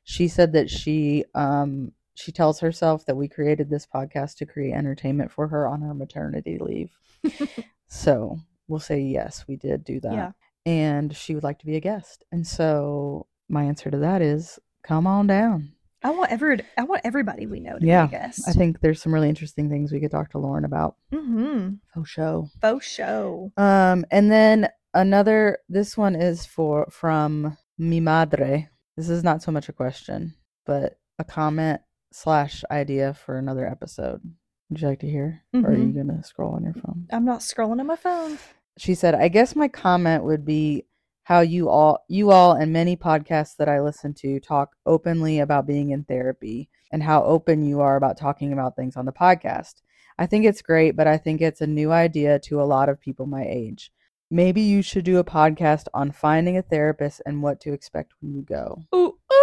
She 0.04 0.28
said 0.28 0.52
that 0.52 0.68
she 0.68 1.24
um 1.34 1.92
she 2.20 2.32
tells 2.32 2.60
herself 2.60 3.06
that 3.06 3.16
we 3.16 3.28
created 3.28 3.68
this 3.70 3.86
podcast 3.86 4.36
to 4.36 4.46
create 4.46 4.74
entertainment 4.74 5.30
for 5.32 5.48
her 5.48 5.66
on 5.66 5.80
her 5.82 5.94
maternity 5.94 6.58
leave. 6.58 6.90
so 7.88 8.38
we'll 8.68 8.80
say 8.80 9.00
yes, 9.00 9.44
we 9.48 9.56
did 9.56 9.84
do 9.84 10.00
that. 10.00 10.12
Yeah. 10.12 10.32
And 10.66 11.14
she 11.16 11.34
would 11.34 11.44
like 11.44 11.58
to 11.60 11.66
be 11.66 11.76
a 11.76 11.80
guest. 11.80 12.24
And 12.32 12.46
so 12.46 13.26
my 13.48 13.64
answer 13.64 13.90
to 13.90 13.98
that 13.98 14.22
is 14.22 14.58
come 14.82 15.06
on 15.06 15.26
down. 15.26 15.72
I 16.02 16.10
want 16.10 16.30
every 16.32 16.60
I 16.78 16.84
want 16.84 17.02
everybody 17.04 17.46
we 17.46 17.60
know 17.60 17.78
to 17.78 17.84
Yeah, 17.84 18.06
be 18.06 18.16
a 18.16 18.20
guest. 18.20 18.48
I 18.48 18.52
think 18.52 18.80
there's 18.80 19.02
some 19.02 19.12
really 19.12 19.28
interesting 19.28 19.68
things 19.68 19.92
we 19.92 20.00
could 20.00 20.10
talk 20.10 20.30
to 20.30 20.38
Lauren 20.38 20.64
about. 20.64 20.96
mm-hmm. 21.12 21.74
Oh 21.96 22.04
show. 22.04 22.48
Faux 22.62 22.86
show. 22.86 23.52
Um, 23.58 24.06
and 24.10 24.30
then 24.32 24.68
another. 24.94 25.58
This 25.68 25.96
one 25.98 26.14
is 26.16 26.46
for 26.46 26.88
from 26.90 27.56
mi 27.76 28.00
madre. 28.00 28.68
This 28.96 29.10
is 29.10 29.22
not 29.22 29.42
so 29.42 29.52
much 29.52 29.68
a 29.68 29.72
question, 29.74 30.34
but 30.64 30.98
a 31.18 31.24
comment 31.24 31.80
slash 32.12 32.64
idea 32.70 33.14
for 33.14 33.36
another 33.38 33.66
episode. 33.66 34.20
Would 34.68 34.80
you 34.80 34.88
like 34.88 35.00
to 35.00 35.08
hear, 35.10 35.42
or 35.54 35.70
are 35.70 35.74
you 35.74 35.88
Mhm. 35.88 35.94
gonna 35.96 36.22
scroll 36.22 36.52
on 36.54 36.64
your 36.64 36.74
phone? 36.74 37.06
I'm 37.10 37.24
not 37.24 37.40
scrolling 37.40 37.80
on 37.80 37.86
my 37.86 37.96
phone. 37.96 38.38
She 38.78 38.94
said, 38.94 39.14
"I 39.14 39.28
guess 39.28 39.56
my 39.56 39.68
comment 39.68 40.24
would 40.24 40.44
be 40.44 40.86
how 41.24 41.40
you 41.40 41.68
all, 41.68 42.04
you 42.08 42.30
all, 42.30 42.52
and 42.52 42.72
many 42.72 42.96
podcasts 42.96 43.56
that 43.56 43.68
I 43.68 43.80
listen 43.80 44.14
to 44.14 44.40
talk 44.40 44.74
openly 44.86 45.38
about 45.38 45.66
being 45.66 45.90
in 45.90 46.04
therapy 46.04 46.68
and 46.92 47.02
how 47.02 47.22
open 47.24 47.62
you 47.62 47.80
are 47.80 47.96
about 47.96 48.16
talking 48.16 48.52
about 48.52 48.74
things 48.76 48.96
on 48.96 49.06
the 49.06 49.12
podcast. 49.12 49.82
I 50.18 50.26
think 50.26 50.44
it's 50.44 50.62
great, 50.62 50.96
but 50.96 51.06
I 51.06 51.16
think 51.18 51.40
it's 51.40 51.60
a 51.60 51.66
new 51.66 51.92
idea 51.92 52.38
to 52.40 52.60
a 52.60 52.64
lot 52.64 52.88
of 52.88 53.00
people 53.00 53.26
my 53.26 53.44
age. 53.46 53.92
Maybe 54.30 54.60
you 54.60 54.82
should 54.82 55.04
do 55.04 55.18
a 55.18 55.24
podcast 55.24 55.86
on 55.94 56.10
finding 56.12 56.56
a 56.56 56.62
therapist 56.62 57.22
and 57.26 57.42
what 57.42 57.60
to 57.60 57.72
expect 57.72 58.12
when 58.20 58.32
you 58.34 58.42
go. 58.42 58.82
Ooh, 58.94 59.16
ooh, 59.32 59.39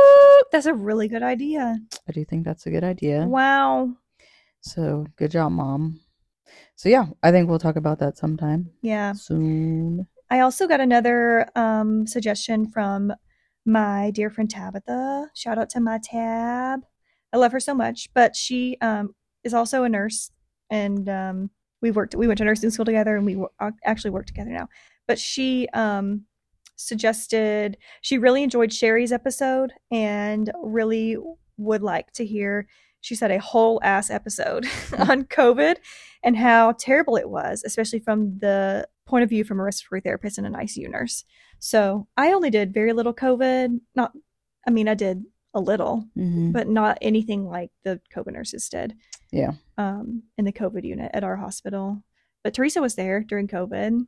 that's 0.51 0.65
a 0.65 0.73
really 0.73 1.07
good 1.07 1.23
idea. 1.23 1.79
I 2.07 2.11
do 2.11 2.23
think 2.25 2.45
that's 2.45 2.65
a 2.65 2.69
good 2.71 2.83
idea. 2.83 3.25
Wow. 3.25 3.93
So 4.61 5.05
good 5.17 5.31
job, 5.31 5.51
mom. 5.51 5.99
So 6.75 6.89
yeah, 6.89 7.05
I 7.23 7.31
think 7.31 7.49
we'll 7.49 7.59
talk 7.59 7.75
about 7.75 7.99
that 7.99 8.17
sometime 8.17 8.71
Yeah. 8.81 9.13
soon. 9.13 10.07
I 10.29 10.41
also 10.41 10.67
got 10.67 10.81
another 10.81 11.47
um, 11.55 12.05
suggestion 12.05 12.67
from 12.67 13.13
my 13.65 14.11
dear 14.11 14.29
friend 14.29 14.49
Tabitha. 14.49 15.29
Shout 15.33 15.57
out 15.57 15.69
to 15.71 15.79
my 15.79 15.99
Tab. 16.03 16.81
I 17.33 17.37
love 17.37 17.51
her 17.51 17.59
so 17.59 17.73
much, 17.73 18.09
but 18.13 18.35
she 18.35 18.77
um, 18.81 19.13
is 19.43 19.53
also 19.53 19.83
a 19.83 19.89
nurse, 19.89 20.31
and 20.69 21.07
um, 21.09 21.49
we 21.81 21.91
worked. 21.91 22.15
We 22.15 22.27
went 22.27 22.37
to 22.39 22.45
nursing 22.45 22.69
school 22.71 22.85
together, 22.85 23.15
and 23.15 23.25
we 23.25 23.35
ac- 23.61 23.75
actually 23.83 24.11
work 24.11 24.25
together 24.25 24.49
now. 24.51 24.67
But 25.07 25.19
she 25.19 25.67
um, 25.73 26.25
suggested 26.77 27.77
she 28.01 28.17
really 28.17 28.43
enjoyed 28.43 28.71
Cheri's 28.71 29.11
episode 29.11 29.73
and 29.91 30.49
really 30.63 31.17
would 31.57 31.81
like 31.83 32.11
to 32.13 32.25
hear, 32.25 32.67
she 33.01 33.15
said, 33.15 33.31
a 33.31 33.39
whole 33.39 33.81
ass 33.83 34.09
episode 34.09 34.65
on 34.97 35.25
COVID 35.25 35.75
and 36.23 36.37
how 36.37 36.71
terrible 36.73 37.17
it 37.17 37.29
was, 37.29 37.63
especially 37.65 37.99
from 37.99 38.39
the 38.39 38.87
point 39.05 39.23
of 39.23 39.29
view 39.29 39.43
from 39.43 39.59
a 39.59 39.63
respiratory 39.63 40.01
therapist 40.01 40.37
and 40.37 40.47
an 40.47 40.53
ICU 40.53 40.89
nurse. 40.89 41.25
So 41.59 42.07
I 42.15 42.31
only 42.33 42.49
did 42.49 42.73
very 42.73 42.93
little 42.93 43.13
COVID. 43.13 43.79
Not, 43.95 44.11
I 44.67 44.71
mean, 44.71 44.87
I 44.87 44.93
did 44.93 45.23
a 45.53 45.59
little, 45.59 46.05
Mhm. 46.15 46.51
but 46.53 46.67
not 46.67 46.97
anything 47.01 47.45
like 47.47 47.71
the 47.83 47.99
COVID 48.13 48.33
nurses 48.33 48.69
did. 48.69 48.95
Yeah. 49.31 49.53
Um, 49.77 50.23
in 50.37 50.45
the 50.45 50.51
COVID 50.51 50.83
unit 50.83 51.09
at 51.13 51.23
our 51.23 51.37
hospital. 51.37 52.03
But 52.43 52.53
Theresa 52.53 52.81
was 52.81 52.95
there 52.95 53.21
during 53.23 53.47
COVID. 53.47 54.05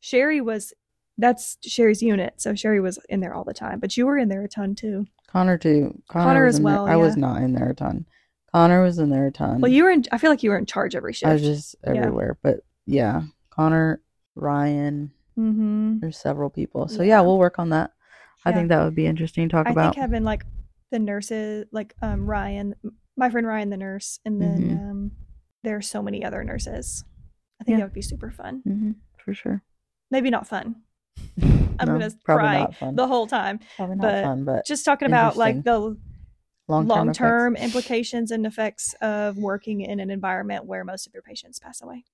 Cheri 0.00 0.40
was, 0.40 0.72
that's 1.18 1.56
Cheri's 1.62 2.02
unit. 2.02 2.34
So 2.38 2.54
Cheri 2.54 2.80
was 2.80 2.98
in 3.08 3.20
there 3.20 3.34
all 3.34 3.44
the 3.44 3.54
time. 3.54 3.80
But 3.80 3.96
you 3.96 4.06
were 4.06 4.18
in 4.18 4.28
there 4.28 4.42
a 4.44 4.48
ton 4.48 4.74
too. 4.74 5.06
Connor 5.28 5.58
too. 5.58 6.00
Connor, 6.08 6.24
Connor 6.24 6.46
was 6.46 6.56
as 6.56 6.60
well, 6.60 6.86
I 6.86 6.96
was 6.96 7.16
not 7.16 7.42
in 7.42 7.52
there 7.54 7.70
a 7.70 7.74
ton. 7.74 8.06
Connor 8.52 8.82
was 8.82 8.98
in 8.98 9.10
there 9.10 9.26
a 9.26 9.32
ton. 9.32 9.60
Well, 9.60 9.70
you 9.72 9.84
were 9.84 9.90
in, 9.90 10.04
I 10.12 10.18
feel 10.18 10.30
like 10.30 10.42
you 10.42 10.50
were 10.50 10.58
in 10.58 10.66
charge 10.66 10.94
every 10.94 11.12
shift. 11.14 11.30
I 11.30 11.32
was 11.34 11.42
just 11.42 11.74
everywhere, 11.84 12.38
but 12.42 12.60
yeah, 12.86 13.22
Connor, 13.50 14.02
Ryan. 14.34 15.10
mm-hmm. 15.38 15.98
There's 16.00 16.18
several 16.18 16.50
people, 16.50 16.88
so 16.88 17.02
Yeah. 17.02 17.08
yeah, 17.16 17.20
we'll 17.22 17.38
work 17.38 17.58
on 17.58 17.70
that. 17.70 17.92
I 18.44 18.52
think 18.52 18.68
that 18.68 18.82
would 18.84 18.94
be 18.94 19.06
interesting 19.06 19.48
to 19.48 19.52
talk 19.52 19.68
I 19.68 19.70
about. 19.70 19.94
think 19.94 20.02
having 20.02 20.24
like 20.24 20.44
the 20.90 20.98
nurses, 20.98 21.64
like 21.72 21.94
um 22.02 22.26
Ryan, 22.28 22.74
my 23.16 23.30
friend 23.30 23.46
Ryan, 23.46 23.70
the 23.70 23.76
nurse, 23.76 24.18
and 24.26 24.42
then 24.42 24.60
Mhm. 24.60 24.90
um, 24.90 25.10
there 25.62 25.76
are 25.76 25.82
so 25.82 26.02
many 26.02 26.24
other 26.24 26.42
nurses. 26.44 27.04
I 27.60 27.64
think 27.64 27.76
Yeah. 27.76 27.84
that 27.84 27.84
would 27.90 27.94
be 27.94 28.02
super 28.02 28.30
fun. 28.30 28.60
hmm 28.64 28.90
for 29.24 29.32
sure. 29.32 29.62
Maybe 30.10 30.28
not 30.28 30.46
fun. 30.48 30.82
I'm 31.42 31.88
No, 31.88 31.98
gonna 31.98 32.10
cry 32.24 32.66
the 32.92 33.06
whole 33.06 33.26
time. 33.26 33.60
probably 33.76 33.96
not 33.96 34.02
but 34.02 34.22
fun, 34.24 34.44
but 34.44 34.66
Just 34.66 34.84
talking 34.84 35.06
about 35.06 35.36
like 35.36 35.62
the 35.64 35.96
long 36.68 37.12
term 37.12 37.56
implications 37.56 38.30
and 38.30 38.46
effects 38.46 38.94
of 39.00 39.36
working 39.36 39.80
in 39.80 40.00
an 40.00 40.10
environment 40.10 40.64
where 40.66 40.84
most 40.84 41.06
of 41.06 41.12
your 41.14 41.22
patients 41.22 41.58
pass 41.58 41.82
away. 41.82 42.04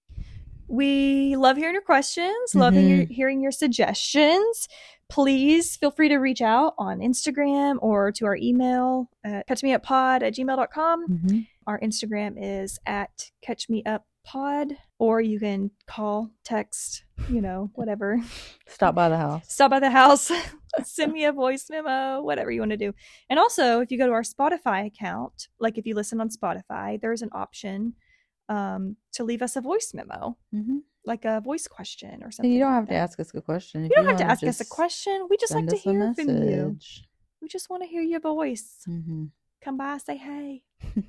We 0.71 1.35
love 1.37 1.57
hearing 1.57 1.73
your 1.75 1.83
questions, 1.83 2.55
loving 2.55 2.89
your, 2.89 3.07
hearing 3.07 3.41
your 3.41 3.53
suggestions. 3.53 4.69
Please 5.09 5.77
feel 5.77 5.91
free 5.91 6.11
to 6.11 6.17
reach 6.17 6.43
out 6.43 6.75
on 6.77 6.99
Instagram 6.99 7.77
or 7.81 8.13
to 8.13 8.27
our 8.27 8.37
email 8.37 9.09
at 9.25 9.49
catchmeuppod 9.49 10.23
at 10.23 10.35
gmail.com. 10.35 11.07
hmm 11.07 11.39
Our 11.67 11.81
Instagram 11.81 12.35
is 12.37 12.79
at 12.85 13.31
catchmeuppod, 13.47 14.77
or 14.99 15.21
you 15.23 15.41
can 15.41 15.71
call, 15.87 16.31
text, 16.45 17.05
you 17.29 17.41
know, 17.41 17.71
whatever. 17.75 18.21
Stop 18.67 18.95
by 18.95 19.09
the 19.09 19.17
house. 19.17 19.53
Stop 19.53 19.71
by 19.71 19.81
the 19.81 19.91
house, 19.91 20.31
send 20.85 21.13
me 21.13 21.25
a 21.25 21.33
voice 21.33 21.67
memo, 21.71 22.21
whatever 22.23 22.51
you 22.51 22.61
want 22.61 22.71
to 22.73 22.77
do. 22.77 22.93
And 23.31 23.39
also, 23.39 23.81
if 23.81 23.91
you 23.91 23.99
go 23.99 24.07
to 24.07 24.13
our 24.13 24.23
Spotify 24.23 24.87
account, 24.87 25.49
like 25.59 25.79
if 25.79 25.87
you 25.87 25.95
listen 25.95 26.21
on 26.21 26.29
Spotify, 26.31 27.01
there's 27.01 27.23
an 27.23 27.31
option 27.33 27.95
um, 28.49 28.97
to 29.13 29.25
leave 29.25 29.43
us 29.43 29.57
a 29.57 29.61
voice 29.61 29.93
memo, 29.95 30.37
hmm 30.53 30.79
like 31.05 31.25
a 31.25 31.41
voice 31.41 31.67
question 31.67 32.23
or 32.23 32.31
something. 32.31 32.53
you 32.53 32.59
don't 32.59 32.69
like 32.73 32.81
have 32.81 32.89
to 32.89 32.95
ask 32.95 33.19
us 33.19 33.33
a 33.35 33.41
question. 33.41 33.85
If 33.85 33.91
You 33.91 33.97
don't 33.97 34.09
have 34.09 34.19
to 34.19 34.25
ask 34.25 34.47
us 34.47 34.61
a 34.61 34.65
question. 34.67 35.27
We 35.31 35.39
just 35.39 35.55
like 35.55 35.67
to 35.69 35.77
hear 35.77 36.13
from 36.15 36.29
you. 36.29 36.77
We 37.41 37.49
just 37.49 37.71
want 37.71 37.83
to 37.83 37.89
hear 37.89 38.03
your 38.03 38.21
voice. 38.21 38.83
hmm 38.85 39.27
Come 39.63 39.79
by, 39.79 39.97
say 39.99 40.17
hey. 40.19 40.65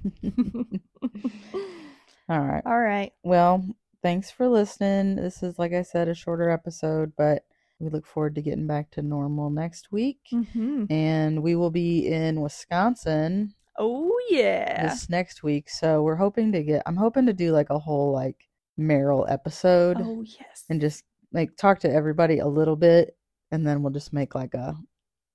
All 2.30 2.40
right. 2.40 2.62
All 2.66 2.80
right. 2.80 3.12
Well, 3.24 3.66
thanks 4.02 4.32
for 4.32 4.48
listening. 4.48 5.16
This 5.16 5.44
is, 5.44 5.60
like 5.60 5.74
I 5.74 5.82
said, 5.82 6.08
a 6.08 6.14
shorter 6.14 6.50
episode, 6.50 7.14
but 7.18 7.44
we 7.80 7.90
look 7.90 8.06
forward 8.06 8.36
to 8.36 8.42
getting 8.42 8.68
back 8.68 8.92
to 8.92 9.02
normal 9.02 9.50
next 9.50 9.92
week. 9.92 10.20
hmm 10.32 10.86
And 10.90 11.42
we 11.42 11.56
will 11.56 11.72
be 11.72 12.08
in 12.08 12.42
Wisconsin 12.42 13.54
Oh 13.78 14.12
yeah. 14.30 14.90
this 14.90 15.10
next 15.10 15.44
week. 15.44 15.70
So 15.70 16.02
we're 16.04 16.16
hoping 16.18 16.52
to 16.52 16.64
get, 16.64 16.84
I'm 16.86 16.98
hoping 16.98 17.26
to 17.28 17.34
do 17.34 17.52
like 17.52 17.70
a 17.70 17.80
whole 17.80 18.12
like 18.12 18.48
Meryl 18.78 19.30
episode 19.32 19.98
Oh 20.02 20.22
yes. 20.24 20.66
and 20.70 20.82
just 20.82 21.04
like 21.32 21.56
talk 21.56 21.80
to 21.82 21.92
everybody 21.92 22.40
a 22.40 22.48
little 22.48 22.76
bit. 22.76 23.16
And 23.52 23.66
then 23.66 23.82
we'll 23.82 23.94
just 23.94 24.12
make 24.14 24.36
like 24.36 24.54
a, 24.54 24.76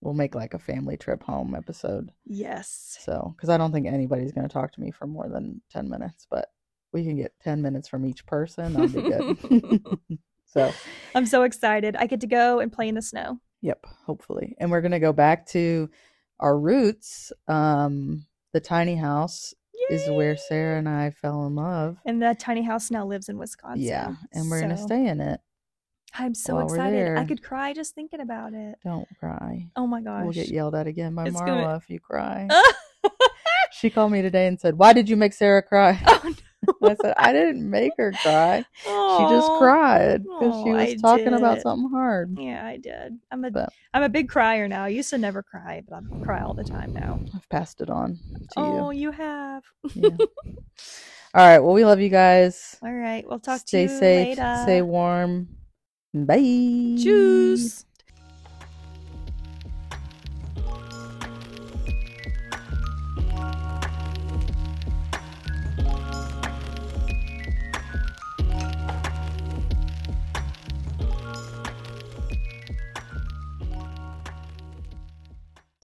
we'll 0.02 0.12
make 0.14 0.34
like 0.34 0.52
a 0.52 0.58
family 0.58 0.98
trip 0.98 1.22
home 1.22 1.54
episode. 1.54 2.10
yes. 2.26 2.98
So, 3.00 3.32
because 3.34 3.48
I 3.48 3.56
don't 3.56 3.72
think 3.72 3.86
anybody's 3.86 4.32
going 4.32 4.46
to 4.46 4.52
talk 4.52 4.72
to 4.74 4.80
me 4.80 4.90
for 4.90 5.06
more 5.06 5.28
than 5.30 5.62
10 5.70 5.88
minutes, 5.88 6.26
but 6.30 6.48
we 6.94 7.04
can 7.04 7.16
get 7.16 7.32
10 7.42 7.60
minutes 7.60 7.88
from 7.88 8.06
each 8.06 8.24
person. 8.24 8.72
That'll 8.72 8.88
be 8.88 9.02
good. 9.02 10.18
so, 10.46 10.72
I'm 11.14 11.26
so 11.26 11.42
excited. 11.42 11.96
I 11.96 12.06
get 12.06 12.20
to 12.22 12.26
go 12.26 12.60
and 12.60 12.72
play 12.72 12.88
in 12.88 12.94
the 12.94 13.02
snow. 13.02 13.40
yep, 13.60 13.84
hopefully. 14.06 14.54
And 14.58 14.70
we're 14.70 14.80
going 14.80 14.92
to 14.92 15.00
go 15.00 15.12
back 15.12 15.46
to 15.48 15.90
our 16.40 16.58
roots. 16.58 17.32
Um, 17.48 18.24
the 18.52 18.60
tiny 18.60 18.94
house 18.94 19.52
is 19.90 20.08
where 20.08 20.36
Sara 20.36 20.78
and 20.78 20.88
I 20.88 21.10
fell 21.10 21.46
in 21.46 21.56
love. 21.56 21.98
And 22.06 22.22
that 22.22 22.38
tiny 22.38 22.62
house 22.62 22.90
now 22.90 23.04
lives 23.04 23.28
in 23.28 23.36
Wisconsin. 23.36 23.82
yeah, 23.82 24.14
and 24.32 24.48
we're 24.48 24.60
going 24.60 24.74
to 24.74 24.78
stay 24.78 25.06
in 25.06 25.20
it. 25.20 25.40
I'm 26.16 26.34
so 26.34 26.60
excited. 26.60 27.18
I 27.18 27.24
could 27.24 27.42
cry 27.42 27.72
just 27.72 27.94
thinking 27.96 28.20
about 28.20 28.54
it. 28.54 28.76
Don't 28.84 29.08
cry. 29.18 29.68
Oh 29.74 29.88
my 29.88 30.00
gosh. 30.00 30.22
We'll 30.22 30.32
get 30.32 30.48
yelled 30.48 30.76
at 30.76 30.86
again 30.86 31.14
by 31.16 31.26
It's 31.26 31.36
Marla 31.36 31.46
gonna- 31.46 31.76
if 31.76 31.90
you 31.90 31.98
cry. 31.98 32.48
she 33.72 33.90
called 33.90 34.12
me 34.12 34.22
today 34.22 34.46
and 34.46 34.60
said, 34.60 34.78
Why 34.78 34.92
did 34.92 35.08
you 35.08 35.16
make 35.16 35.32
Sara 35.32 35.60
cry? 35.60 36.00
oh, 36.06 36.34
I 36.82 36.94
said, 36.94 37.14
I 37.16 37.32
didn't 37.32 37.68
make 37.70 37.92
her 37.96 38.12
cry. 38.12 38.64
She 39.16 39.26
just 39.28 39.52
cried 39.58 40.22
because 40.24 40.54
she 40.62 40.70
was 40.70 40.90
I 40.90 40.94
talking 40.96 41.34
about 41.34 41.60
something 41.60 41.90
hard. 41.90 42.36
Yeah, 42.38 42.64
I 42.64 42.76
did. 42.76 43.18
I'm 43.30 43.44
a 43.44 43.68
am 43.94 44.02
a 44.02 44.08
big 44.08 44.28
crier 44.28 44.68
now. 44.68 44.84
I 44.84 44.88
used 44.88 45.10
to 45.10 45.18
never 45.18 45.42
cry, 45.42 45.82
but 45.88 45.96
I 45.96 46.24
cry 46.24 46.42
all 46.42 46.54
the 46.54 46.64
time 46.64 46.92
now. 46.94 47.20
I've 47.34 47.48
passed 47.48 47.80
it 47.80 47.90
on 47.90 48.18
to 48.52 48.60
Oh, 48.60 48.90
you 48.90 49.10
have. 49.10 49.62
you. 49.94 50.02
Yeah. 50.02 50.16
All 51.34 51.46
right. 51.48 51.58
Well, 51.58 51.74
we 51.74 51.84
love 51.84 52.00
you 52.00 52.08
guys. 52.10 52.76
All 52.82 52.92
right. 52.92 53.26
We'll 53.28 53.40
talk 53.40 53.64
Stay 53.66 53.86
to 53.86 53.92
you 53.92 53.98
safe. 53.98 54.38
later. 54.38 54.58
Stay 54.62 54.82
warm. 54.82 55.48
Bye. 56.14 56.36
Tschüss. 56.96 57.84